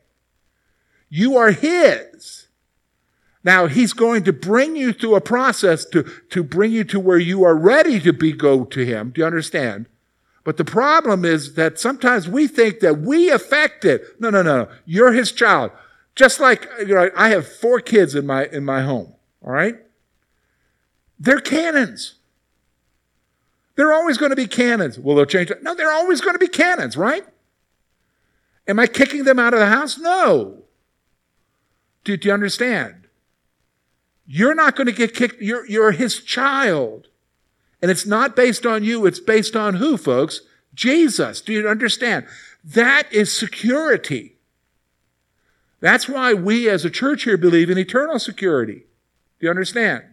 You 1.11 1.37
are 1.37 1.51
His. 1.51 2.49
Now, 3.45 3.67
he's 3.67 3.93
going 3.93 4.25
to 4.25 4.33
bring 4.33 4.75
you 4.75 4.95
through 4.95 5.17
a 5.17 5.21
process 5.21 5.85
to, 5.87 6.03
to 6.31 6.43
bring 6.43 6.73
you 6.73 6.85
to 6.85 6.99
where 6.99 7.19
you 7.19 7.45
are 7.45 7.55
ready 7.55 8.01
to 8.01 8.13
be 8.15 8.33
go 8.33 8.65
to 8.65 8.85
him. 8.85 9.11
Do 9.11 9.21
you 9.21 9.27
understand? 9.27 9.87
But 10.45 10.57
the 10.57 10.65
problem 10.65 11.25
is 11.25 11.55
that 11.55 11.79
sometimes 11.79 12.29
we 12.29 12.47
think 12.47 12.81
that 12.81 13.01
we 13.01 13.31
affect 13.31 13.85
it. 13.85 14.03
No, 14.21 14.31
no, 14.31 14.43
no. 14.43 14.65
no. 14.65 14.71
You're 14.87 15.13
his 15.13 15.33
child. 15.33 15.71
Just 16.15 16.41
like, 16.41 16.69
you 16.81 16.95
know, 16.95 17.11
I 17.17 17.29
have 17.29 17.47
four 17.47 17.81
kids 17.81 18.15
in 18.15 18.27
my, 18.27 18.47
in 18.47 18.65
my 18.65 18.83
home. 18.83 19.15
All 19.45 19.53
right? 19.53 19.77
They're 21.19 21.41
cannons. 21.41 22.15
They're 23.77 23.93
always 23.93 24.19
going 24.19 24.31
to 24.31 24.37
be 24.37 24.47
cannons. 24.47 24.99
Well, 24.99 25.17
they'll 25.17 25.27
change. 25.27 25.53
No, 25.63 25.75
they're 25.75 25.93
always 25.93 26.21
going 26.21 26.35
to 26.35 26.39
be 26.39 26.49
cannons, 26.49 26.97
right? 26.97 27.25
Am 28.67 28.79
I 28.79 28.87
kicking 28.87 29.25
them 29.25 29.39
out 29.39 29.55
of 29.55 29.61
the 29.61 29.67
house? 29.67 29.99
No. 29.99 30.65
Do, 32.05 32.17
do 32.17 32.29
you 32.29 32.35
understand? 32.35 33.09
You're 34.27 34.55
not 34.55 34.77
going 34.77 34.87
to 34.87 34.93
get 34.93 35.15
kicked. 35.15 35.43
You're, 35.43 35.67
you're 35.67 35.93
his 35.93 36.23
child. 36.23 37.09
And 37.83 37.91
it's 37.91 38.07
not 38.07 38.37
based 38.37 38.67
on 38.67 38.85
you. 38.85 39.07
It's 39.07 39.21
based 39.21 39.57
on 39.57 39.75
who, 39.75 39.97
folks? 39.97 40.43
Jesus. 40.75 41.41
Do 41.41 41.53
you 41.53 41.69
understand? 41.69 42.27
That 42.65 43.13
is 43.13 43.33
security. 43.33 44.37
That's 45.81 46.09
why 46.09 46.35
we 46.35 46.69
as 46.69 46.85
a 46.85 46.91
church 46.91 47.25
here 47.25 47.39
believe 47.39 47.71
in 47.71 47.79
eternal 47.79 48.19
security. 48.19 48.85
Do 49.39 49.47
you 49.47 49.51
understand? 49.51 50.05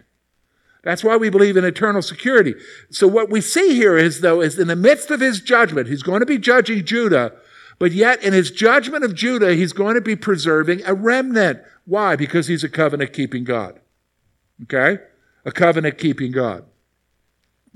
That's 0.84 1.04
why 1.04 1.18
we 1.18 1.30
believe 1.30 1.58
in 1.58 1.66
eternal 1.66 2.02
security. 2.02 2.56
So 2.90 3.08
what 3.08 3.30
we 3.30 3.42
see 3.42 3.76
here 3.76 3.98
is, 3.98 4.22
though, 4.22 4.40
is 4.40 4.58
in 4.58 4.70
the 4.70 4.76
midst 4.76 5.12
of 5.12 5.20
his 5.20 5.42
judgment, 5.42 5.90
he's 5.90 6.04
going 6.04 6.22
to 6.22 6.26
be 6.26 6.38
judging 6.38 6.86
Judah, 6.86 7.34
but 7.78 7.92
yet 7.92 8.24
in 8.24 8.32
his 8.32 8.52
judgment 8.52 9.04
of 9.04 9.14
Judah, 9.14 9.54
he's 9.54 9.74
going 9.74 9.96
to 9.96 10.02
be 10.02 10.16
preserving 10.16 10.82
a 10.86 10.94
remnant. 10.94 11.60
Why? 11.84 12.16
Because 12.16 12.48
he's 12.48 12.64
a 12.64 12.70
covenant 12.70 13.12
keeping 13.12 13.44
God. 13.44 13.82
Okay? 14.64 15.04
A 15.44 15.52
covenant 15.52 15.98
keeping 15.98 16.32
God. 16.32 16.64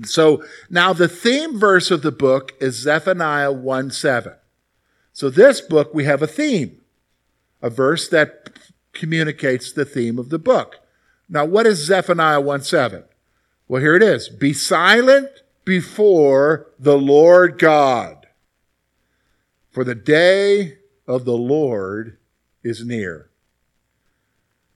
So 0.04 0.42
now 0.70 0.92
the 0.92 1.08
theme 1.08 1.58
verse 1.58 1.90
of 1.90 2.02
the 2.02 2.12
book 2.12 2.52
is 2.60 2.76
Zephaniah 2.76 3.52
1 3.52 3.90
7. 3.90 4.34
So 5.12 5.30
this 5.30 5.60
book, 5.60 5.92
we 5.92 6.04
have 6.04 6.22
a 6.22 6.26
theme, 6.26 6.80
a 7.60 7.70
verse 7.70 8.08
that 8.08 8.58
communicates 8.92 9.72
the 9.72 9.84
theme 9.84 10.18
of 10.18 10.30
the 10.30 10.38
book. 10.38 10.80
Now, 11.28 11.44
what 11.44 11.66
is 11.66 11.84
Zephaniah 11.84 12.40
1 12.40 12.62
7? 12.62 13.04
Well, 13.68 13.80
here 13.80 13.94
it 13.94 14.02
is. 14.02 14.28
Be 14.28 14.52
silent 14.52 15.28
before 15.64 16.68
the 16.78 16.98
Lord 16.98 17.58
God. 17.58 18.26
For 19.70 19.84
the 19.84 19.94
day 19.94 20.78
of 21.06 21.24
the 21.24 21.36
Lord 21.36 22.18
is 22.62 22.84
near. 22.84 23.30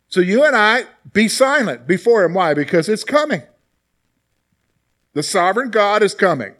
So 0.09 0.21
you 0.21 0.45
and 0.45 0.57
I 0.57 0.85
be 1.13 1.29
silent 1.29 1.87
before 1.87 2.25
him. 2.25 2.35
Why? 2.35 2.55
Because 2.55 2.89
it's 2.89 3.05
coming. 3.05 3.43
The 5.17 5.23
sovereign 5.23 5.71
God 5.71 6.03
is 6.03 6.15
coming. 6.15 6.57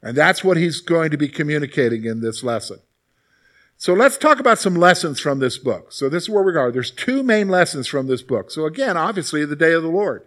And 0.00 0.16
that's 0.16 0.44
what 0.44 0.56
he's 0.56 0.80
going 0.80 1.10
to 1.10 1.16
be 1.16 1.26
communicating 1.26 2.04
in 2.04 2.20
this 2.20 2.44
lesson. 2.44 2.78
So 3.76 3.94
let's 3.94 4.16
talk 4.16 4.38
about 4.38 4.60
some 4.60 4.76
lessons 4.76 5.18
from 5.18 5.40
this 5.40 5.58
book. 5.58 5.90
So 5.90 6.08
this 6.08 6.22
is 6.22 6.30
where 6.30 6.44
we 6.44 6.54
are. 6.54 6.70
There's 6.70 6.92
two 6.92 7.24
main 7.24 7.48
lessons 7.48 7.88
from 7.88 8.06
this 8.06 8.22
book. 8.22 8.52
So 8.52 8.64
again, 8.64 8.96
obviously, 8.96 9.44
the 9.44 9.56
day 9.56 9.72
of 9.72 9.82
the 9.82 9.88
Lord. 9.88 10.22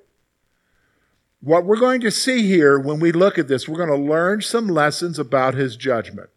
What 1.39 1.63
we're 1.63 1.79
going 1.79 2.01
to 2.01 2.11
see 2.11 2.45
here 2.45 2.77
when 2.77 2.99
we 2.99 3.13
look 3.13 3.37
at 3.37 3.47
this, 3.47 3.65
we're 3.65 3.77
going 3.77 3.97
to 3.97 4.09
learn 4.09 4.41
some 4.41 4.67
lessons 4.67 5.17
about 5.17 5.53
his 5.53 5.77
judgment. 5.77 6.31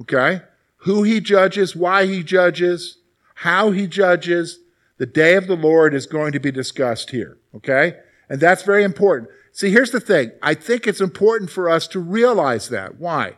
Okay? 0.00 0.42
Who 0.82 1.02
he 1.02 1.18
judges, 1.18 1.74
why 1.74 2.06
he 2.06 2.22
judges, 2.22 2.98
how 3.34 3.72
he 3.72 3.88
judges. 3.88 4.60
The 4.98 5.06
day 5.06 5.34
of 5.34 5.48
the 5.48 5.56
Lord 5.56 5.94
is 5.94 6.06
going 6.06 6.30
to 6.30 6.38
be 6.38 6.52
discussed 6.52 7.10
here. 7.10 7.38
Okay? 7.56 7.96
And 8.30 8.40
that's 8.40 8.62
very 8.62 8.84
important. 8.84 9.28
See, 9.52 9.70
here's 9.70 9.90
the 9.90 10.00
thing. 10.00 10.30
I 10.40 10.54
think 10.54 10.86
it's 10.86 11.00
important 11.00 11.50
for 11.50 11.68
us 11.68 11.88
to 11.88 11.98
realize 11.98 12.68
that. 12.68 12.98
Why? 12.98 13.34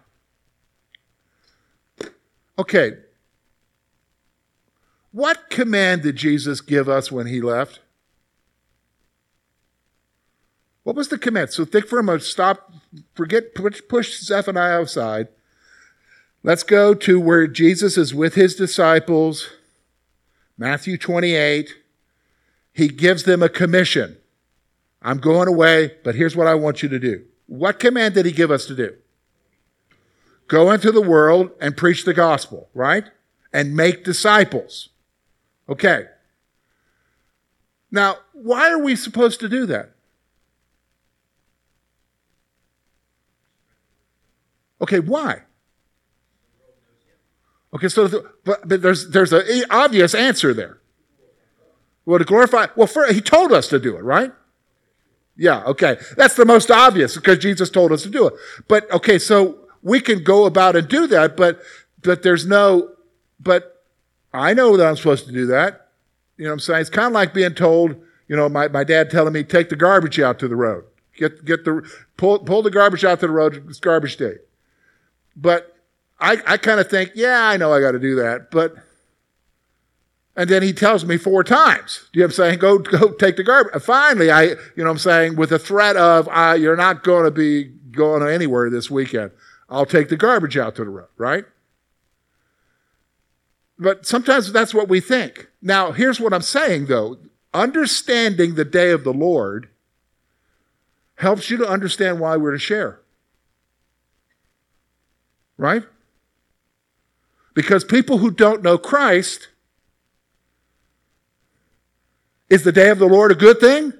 Okay. 2.58 2.98
What 5.10 5.48
command 5.48 6.02
did 6.02 6.16
Jesus 6.16 6.60
give 6.60 6.90
us 6.90 7.10
when 7.10 7.26
he 7.26 7.40
left? 7.40 7.80
What 10.82 10.94
was 10.94 11.08
the 11.08 11.18
command? 11.18 11.50
So 11.50 11.64
think 11.64 11.86
for 11.86 11.98
a 11.98 12.02
moment. 12.02 12.24
Stop. 12.24 12.70
Forget. 13.14 13.54
Push, 13.54 14.20
Zephaniah 14.20 14.82
aside. 14.82 15.28
Let's 16.42 16.64
go 16.64 16.92
to 16.92 17.18
where 17.18 17.46
Jesus 17.46 17.96
is 17.96 18.14
with 18.14 18.34
his 18.34 18.54
disciples. 18.54 19.48
Matthew 20.58 20.98
28. 20.98 21.76
He 22.74 22.88
gives 22.88 23.22
them 23.24 23.42
a 23.42 23.48
commission. 23.48 24.18
I'm 25.02 25.18
going 25.18 25.48
away, 25.48 25.96
but 26.04 26.14
here's 26.14 26.36
what 26.36 26.46
I 26.46 26.54
want 26.54 26.82
you 26.82 26.88
to 26.88 26.98
do. 26.98 27.24
What 27.46 27.78
command 27.78 28.14
did 28.14 28.24
he 28.24 28.32
give 28.32 28.50
us 28.50 28.66
to 28.66 28.74
do? 28.74 28.96
Go 30.48 30.70
into 30.70 30.92
the 30.92 31.02
world 31.02 31.50
and 31.60 31.76
preach 31.76 32.04
the 32.04 32.14
gospel, 32.14 32.68
right? 32.74 33.04
And 33.52 33.74
make 33.74 34.04
disciples. 34.04 34.90
Okay. 35.68 36.06
Now, 37.90 38.16
why 38.32 38.70
are 38.70 38.78
we 38.78 38.96
supposed 38.96 39.40
to 39.40 39.48
do 39.48 39.66
that? 39.66 39.92
Okay, 44.80 44.98
why? 44.98 45.42
Okay, 47.74 47.88
so 47.88 48.06
the, 48.06 48.30
but, 48.44 48.68
but 48.68 48.82
there's 48.82 49.10
there's 49.10 49.32
an 49.32 49.64
obvious 49.70 50.14
answer 50.14 50.52
there. 50.52 50.78
Well, 52.04 52.18
to 52.18 52.24
glorify. 52.24 52.66
Well, 52.74 52.88
for, 52.88 53.06
he 53.12 53.20
told 53.20 53.52
us 53.52 53.68
to 53.68 53.78
do 53.78 53.96
it, 53.96 54.02
right? 54.02 54.32
Yeah, 55.36 55.62
okay. 55.64 55.96
That's 56.16 56.34
the 56.34 56.44
most 56.44 56.70
obvious 56.70 57.16
because 57.16 57.38
Jesus 57.38 57.70
told 57.70 57.92
us 57.92 58.02
to 58.02 58.10
do 58.10 58.26
it. 58.26 58.34
But 58.68 58.90
okay, 58.90 59.18
so 59.18 59.58
we 59.82 60.00
can 60.00 60.22
go 60.22 60.44
about 60.44 60.76
and 60.76 60.86
do 60.88 61.06
that, 61.08 61.36
but 61.36 61.60
but 62.02 62.22
there's 62.22 62.46
no 62.46 62.90
but 63.40 63.84
I 64.32 64.54
know 64.54 64.76
that 64.76 64.86
I'm 64.86 64.96
supposed 64.96 65.26
to 65.26 65.32
do 65.32 65.46
that. 65.46 65.88
You 66.36 66.44
know 66.44 66.50
what 66.50 66.54
I'm 66.54 66.60
saying? 66.60 66.80
It's 66.82 66.90
kind 66.90 67.08
of 67.08 67.12
like 67.12 67.34
being 67.34 67.54
told, 67.54 67.96
you 68.28 68.36
know, 68.36 68.48
my, 68.48 68.68
my 68.68 68.84
dad 68.84 69.10
telling 69.10 69.32
me, 69.32 69.42
take 69.44 69.68
the 69.68 69.76
garbage 69.76 70.18
out 70.18 70.38
to 70.40 70.48
the 70.48 70.56
road. 70.56 70.84
Get 71.16 71.44
get 71.44 71.64
the 71.64 71.88
pull 72.16 72.38
pull 72.38 72.62
the 72.62 72.70
garbage 72.70 73.04
out 73.04 73.20
to 73.20 73.26
the 73.26 73.32
road, 73.32 73.64
it's 73.68 73.80
garbage 73.80 74.16
day. 74.16 74.36
But 75.36 75.76
I, 76.18 76.40
I 76.46 76.56
kind 76.56 76.80
of 76.80 76.88
think, 76.88 77.12
yeah, 77.14 77.48
I 77.48 77.56
know 77.56 77.72
I 77.72 77.80
got 77.80 77.92
to 77.92 77.98
do 77.98 78.14
that, 78.16 78.50
but 78.50 78.74
and 80.34 80.48
then 80.48 80.62
he 80.62 80.72
tells 80.72 81.04
me 81.04 81.16
four 81.16 81.44
times. 81.44 82.08
Do 82.12 82.18
you 82.18 82.22
know 82.22 82.26
what 82.26 82.30
I'm 82.30 82.36
saying? 82.36 82.58
Go, 82.58 82.78
go 82.78 83.12
take 83.12 83.36
the 83.36 83.42
garbage. 83.42 83.82
Finally, 83.82 84.30
I, 84.30 84.42
you 84.42 84.56
know 84.78 84.84
what 84.84 84.90
I'm 84.90 84.98
saying, 84.98 85.36
with 85.36 85.50
the 85.50 85.58
threat 85.58 85.96
of, 85.96 86.28
uh, 86.30 86.56
you're 86.58 86.76
not 86.76 87.02
going 87.02 87.24
to 87.24 87.30
be 87.30 87.64
going 87.64 88.26
anywhere 88.26 88.70
this 88.70 88.90
weekend. 88.90 89.32
I'll 89.68 89.86
take 89.86 90.08
the 90.08 90.16
garbage 90.16 90.56
out 90.56 90.74
to 90.76 90.84
the 90.84 90.90
road, 90.90 91.08
right? 91.16 91.44
But 93.78 94.06
sometimes 94.06 94.52
that's 94.52 94.72
what 94.72 94.88
we 94.88 95.00
think. 95.00 95.48
Now, 95.60 95.92
here's 95.92 96.20
what 96.20 96.32
I'm 96.32 96.42
saying 96.42 96.86
though. 96.86 97.18
Understanding 97.52 98.54
the 98.54 98.64
day 98.64 98.90
of 98.90 99.04
the 99.04 99.12
Lord 99.12 99.68
helps 101.16 101.50
you 101.50 101.56
to 101.58 101.68
understand 101.68 102.20
why 102.20 102.36
we're 102.36 102.52
to 102.52 102.58
share. 102.58 103.00
Right? 105.58 105.82
Because 107.54 107.84
people 107.84 108.18
who 108.18 108.30
don't 108.30 108.62
know 108.62 108.78
Christ 108.78 109.48
Is 112.52 112.64
the 112.64 112.70
day 112.70 112.90
of 112.90 112.98
the 112.98 113.06
Lord 113.06 113.32
a 113.32 113.34
good 113.34 113.60
thing? 113.60 113.94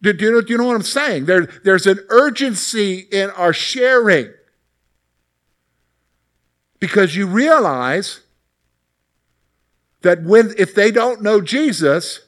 Do, 0.00 0.12
do, 0.12 0.26
you, 0.26 0.30
know, 0.30 0.40
do 0.42 0.52
you 0.52 0.58
know 0.58 0.66
what 0.66 0.76
I'm 0.76 0.82
saying? 0.82 1.24
There, 1.24 1.46
there's 1.64 1.88
an 1.88 1.98
urgency 2.08 3.00
in 3.00 3.30
our 3.30 3.52
sharing 3.52 4.32
because 6.78 7.16
you 7.16 7.26
realize 7.26 8.20
that 10.02 10.22
when 10.22 10.54
if 10.56 10.72
they 10.72 10.92
don't 10.92 11.20
know 11.20 11.40
Jesus, 11.40 12.20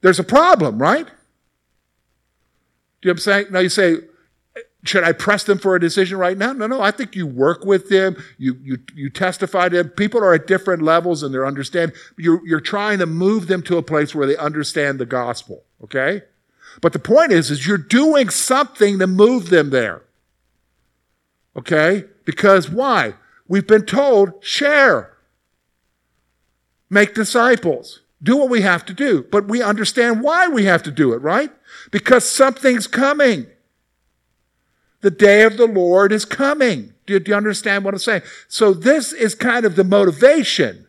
there's 0.00 0.20
a 0.20 0.24
problem, 0.24 0.80
right? 0.80 1.06
Do 1.06 1.12
you 3.08 3.08
know 3.08 3.10
what 3.10 3.12
I'm 3.14 3.18
saying? 3.18 3.46
Now 3.50 3.58
you 3.58 3.68
say, 3.68 3.96
should 4.84 5.04
I 5.04 5.12
press 5.12 5.44
them 5.44 5.58
for 5.58 5.76
a 5.76 5.80
decision 5.80 6.16
right 6.18 6.38
now? 6.38 6.52
No, 6.52 6.66
no. 6.66 6.80
I 6.80 6.90
think 6.90 7.14
you 7.14 7.26
work 7.26 7.64
with 7.64 7.90
them. 7.90 8.16
You, 8.38 8.56
you, 8.62 8.78
you 8.94 9.10
testify 9.10 9.68
to 9.68 9.76
them. 9.76 9.88
People 9.90 10.20
are 10.24 10.32
at 10.32 10.46
different 10.46 10.82
levels 10.82 11.22
in 11.22 11.32
their 11.32 11.44
understanding. 11.44 11.94
You're, 12.16 12.46
you're 12.46 12.60
trying 12.60 12.98
to 13.00 13.06
move 13.06 13.46
them 13.46 13.62
to 13.64 13.76
a 13.76 13.82
place 13.82 14.14
where 14.14 14.26
they 14.26 14.36
understand 14.36 14.98
the 14.98 15.06
gospel. 15.06 15.64
Okay? 15.84 16.22
But 16.80 16.94
the 16.94 16.98
point 16.98 17.32
is, 17.32 17.50
is 17.50 17.66
you're 17.66 17.76
doing 17.76 18.30
something 18.30 18.98
to 18.98 19.06
move 19.06 19.50
them 19.50 19.68
there. 19.70 20.02
Okay? 21.56 22.04
Because 22.24 22.70
why? 22.70 23.14
We've 23.48 23.66
been 23.66 23.84
told, 23.84 24.42
share. 24.42 25.16
Make 26.88 27.14
disciples. 27.14 28.00
Do 28.22 28.36
what 28.36 28.48
we 28.48 28.62
have 28.62 28.86
to 28.86 28.94
do. 28.94 29.26
But 29.30 29.46
we 29.46 29.62
understand 29.62 30.22
why 30.22 30.48
we 30.48 30.64
have 30.64 30.82
to 30.84 30.90
do 30.90 31.12
it, 31.12 31.18
right? 31.18 31.50
Because 31.90 32.24
something's 32.24 32.86
coming. 32.86 33.46
The 35.00 35.10
day 35.10 35.42
of 35.42 35.56
the 35.56 35.66
Lord 35.66 36.12
is 36.12 36.24
coming. 36.24 36.94
Do 37.06 37.14
you, 37.14 37.20
do 37.20 37.30
you 37.30 37.36
understand 37.36 37.84
what 37.84 37.94
I'm 37.94 38.00
saying? 38.00 38.22
So 38.48 38.74
this 38.74 39.12
is 39.12 39.34
kind 39.34 39.64
of 39.64 39.76
the 39.76 39.84
motivation 39.84 40.86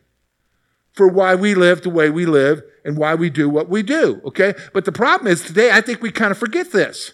for 0.94 1.08
why 1.08 1.36
we 1.36 1.56
live 1.56 1.82
the 1.82 1.90
way 1.90 2.10
we 2.10 2.26
live 2.26 2.62
and 2.84 2.98
why 2.98 3.16
we 3.16 3.30
do 3.30 3.50
what 3.50 3.70
we 3.70 3.84
do. 3.84 4.22
Okay? 4.26 4.54
But 4.74 4.86
the 4.86 4.92
problem 4.92 5.32
is 5.32 5.42
today, 5.42 5.72
I 5.72 5.82
think 5.82 6.02
we 6.02 6.12
kind 6.12 6.32
of 6.32 6.38
forget 6.38 6.72
this. 6.72 7.14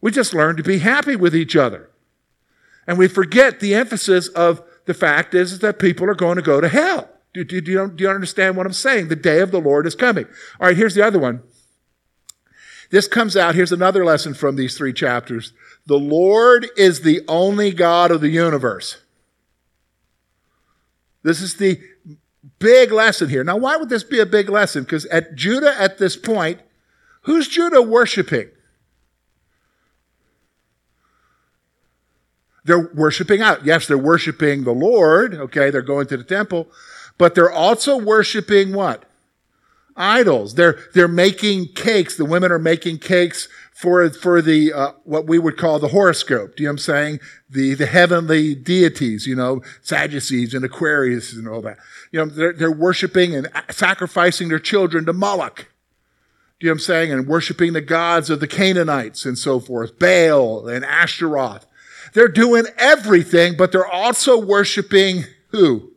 We 0.00 0.10
just 0.10 0.34
learn 0.34 0.56
to 0.56 0.62
be 0.62 0.78
happy 0.78 1.16
with 1.16 1.36
each 1.36 1.54
other. 1.54 1.90
And 2.86 2.98
we 2.98 3.06
forget 3.06 3.60
the 3.60 3.74
emphasis 3.74 4.28
of 4.28 4.62
the 4.86 4.94
fact 4.94 5.34
is, 5.34 5.60
that 5.60 5.78
people 5.78 6.08
are 6.10 6.14
going 6.14 6.36
to 6.36 6.42
go 6.42 6.60
to 6.60 6.68
hell. 6.68 7.08
Do, 7.34 7.44
do, 7.44 7.60
do, 7.60 7.70
you, 7.70 7.92
do 7.94 8.04
you 8.04 8.10
understand 8.10 8.56
what 8.56 8.66
I'm 8.66 8.72
saying? 8.72 9.08
The 9.08 9.16
day 9.16 9.40
of 9.40 9.52
the 9.52 9.60
Lord 9.60 9.86
is 9.86 9.94
coming. 9.94 10.26
All 10.60 10.66
right, 10.66 10.76
here's 10.76 10.94
the 10.94 11.06
other 11.06 11.18
one. 11.18 11.42
This 12.92 13.08
comes 13.08 13.38
out. 13.38 13.54
Here's 13.54 13.72
another 13.72 14.04
lesson 14.04 14.34
from 14.34 14.56
these 14.56 14.76
three 14.76 14.92
chapters. 14.92 15.54
The 15.86 15.98
Lord 15.98 16.68
is 16.76 17.00
the 17.00 17.22
only 17.26 17.72
God 17.72 18.10
of 18.10 18.20
the 18.20 18.28
universe. 18.28 18.98
This 21.22 21.40
is 21.40 21.54
the 21.54 21.80
big 22.58 22.92
lesson 22.92 23.30
here. 23.30 23.44
Now, 23.44 23.56
why 23.56 23.78
would 23.78 23.88
this 23.88 24.04
be 24.04 24.20
a 24.20 24.26
big 24.26 24.50
lesson? 24.50 24.82
Because 24.82 25.06
at 25.06 25.34
Judah 25.34 25.74
at 25.80 25.96
this 25.96 26.18
point, 26.18 26.60
who's 27.22 27.48
Judah 27.48 27.80
worshiping? 27.80 28.50
They're 32.64 32.90
worshiping 32.94 33.40
out. 33.40 33.64
Yes, 33.64 33.86
they're 33.86 33.96
worshiping 33.96 34.64
the 34.64 34.72
Lord. 34.72 35.34
Okay, 35.34 35.70
they're 35.70 35.80
going 35.80 36.08
to 36.08 36.18
the 36.18 36.24
temple, 36.24 36.68
but 37.16 37.34
they're 37.34 37.50
also 37.50 37.96
worshiping 37.96 38.74
what? 38.74 39.06
Idols. 39.96 40.54
They're, 40.54 40.78
they're 40.94 41.08
making 41.08 41.68
cakes. 41.74 42.16
The 42.16 42.24
women 42.24 42.50
are 42.52 42.58
making 42.58 42.98
cakes 42.98 43.48
for, 43.72 44.08
for 44.10 44.40
the, 44.40 44.72
uh, 44.72 44.92
what 45.04 45.26
we 45.26 45.38
would 45.38 45.56
call 45.56 45.78
the 45.78 45.88
horoscope. 45.88 46.56
Do 46.56 46.62
you 46.62 46.68
know 46.68 46.72
what 46.72 46.74
I'm 46.74 46.78
saying? 46.78 47.20
The, 47.50 47.74
the 47.74 47.86
heavenly 47.86 48.54
deities, 48.54 49.26
you 49.26 49.34
know, 49.34 49.62
Sagittarius 49.82 50.54
and 50.54 50.64
Aquarius 50.64 51.32
and 51.32 51.48
all 51.48 51.62
that. 51.62 51.78
You 52.10 52.20
know, 52.20 52.26
they're, 52.26 52.52
they're 52.52 52.70
worshiping 52.70 53.34
and 53.34 53.48
sacrificing 53.70 54.48
their 54.48 54.58
children 54.58 55.04
to 55.06 55.12
Moloch. 55.12 55.68
Do 56.60 56.66
you 56.66 56.70
know 56.70 56.74
what 56.74 56.76
I'm 56.76 56.80
saying? 56.80 57.12
And 57.12 57.26
worshiping 57.26 57.72
the 57.72 57.80
gods 57.80 58.30
of 58.30 58.38
the 58.38 58.46
Canaanites 58.46 59.24
and 59.24 59.36
so 59.36 59.58
forth, 59.58 59.98
Baal 59.98 60.68
and 60.68 60.84
Ashtaroth. 60.84 61.66
They're 62.14 62.28
doing 62.28 62.66
everything, 62.78 63.56
but 63.56 63.72
they're 63.72 63.86
also 63.86 64.38
worshiping 64.38 65.24
who? 65.48 65.91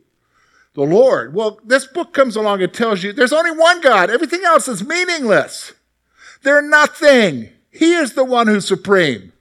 The 0.76 0.82
Lord. 0.82 1.34
Well, 1.34 1.58
this 1.64 1.86
book 1.86 2.12
comes 2.12 2.36
along 2.36 2.62
and 2.62 2.72
tells 2.72 3.02
you 3.02 3.12
there's 3.12 3.32
only 3.32 3.50
one 3.50 3.80
God. 3.80 4.10
Everything 4.10 4.44
else 4.44 4.68
is 4.68 4.86
meaningless. 4.86 5.72
They're 6.42 6.62
nothing. 6.62 7.48
He 7.70 7.94
is 7.94 8.12
the 8.12 8.24
one 8.24 8.46
who's 8.46 8.68
supreme. 8.68 9.32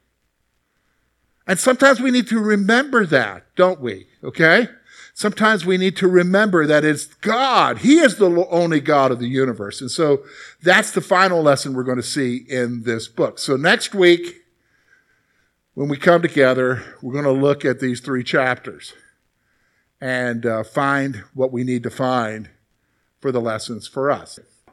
And 1.45 1.59
sometimes 1.59 1.99
we 1.99 2.09
need 2.09 2.27
to 2.27 2.39
remember 2.39 3.05
that, 3.05 3.53
don't 3.57 3.81
we? 3.81 4.07
Okay? 4.23 4.69
Sometimes 5.13 5.65
we 5.65 5.77
need 5.77 5.97
to 5.97 6.07
remember 6.07 6.65
that 6.65 6.85
it's 6.85 7.05
God. 7.05 7.79
He 7.79 7.99
is 7.99 8.15
the 8.15 8.47
only 8.49 8.79
God 8.79 9.11
of 9.11 9.19
the 9.19 9.27
universe. 9.27 9.81
And 9.81 9.91
so 9.91 10.23
that's 10.63 10.91
the 10.91 11.01
final 11.01 11.41
lesson 11.41 11.73
we're 11.73 11.83
going 11.83 11.97
to 11.97 12.03
see 12.03 12.45
in 12.47 12.83
this 12.83 13.09
book. 13.09 13.39
So 13.39 13.57
next 13.57 13.93
week, 13.93 14.43
when 15.73 15.89
we 15.89 15.97
come 15.97 16.21
together, 16.21 16.81
we're 17.01 17.13
going 17.13 17.25
to 17.25 17.31
look 17.31 17.65
at 17.65 17.81
these 17.81 17.99
three 17.99 18.23
chapters 18.23 18.93
and 20.01 20.45
uh, 20.45 20.63
find 20.63 21.23
what 21.33 21.51
we 21.51 21.63
need 21.63 21.83
to 21.83 21.89
find 21.89 22.49
for 23.19 23.31
the 23.31 23.41
lessons 23.41 23.87
for 23.87 24.11
us. 24.11 24.39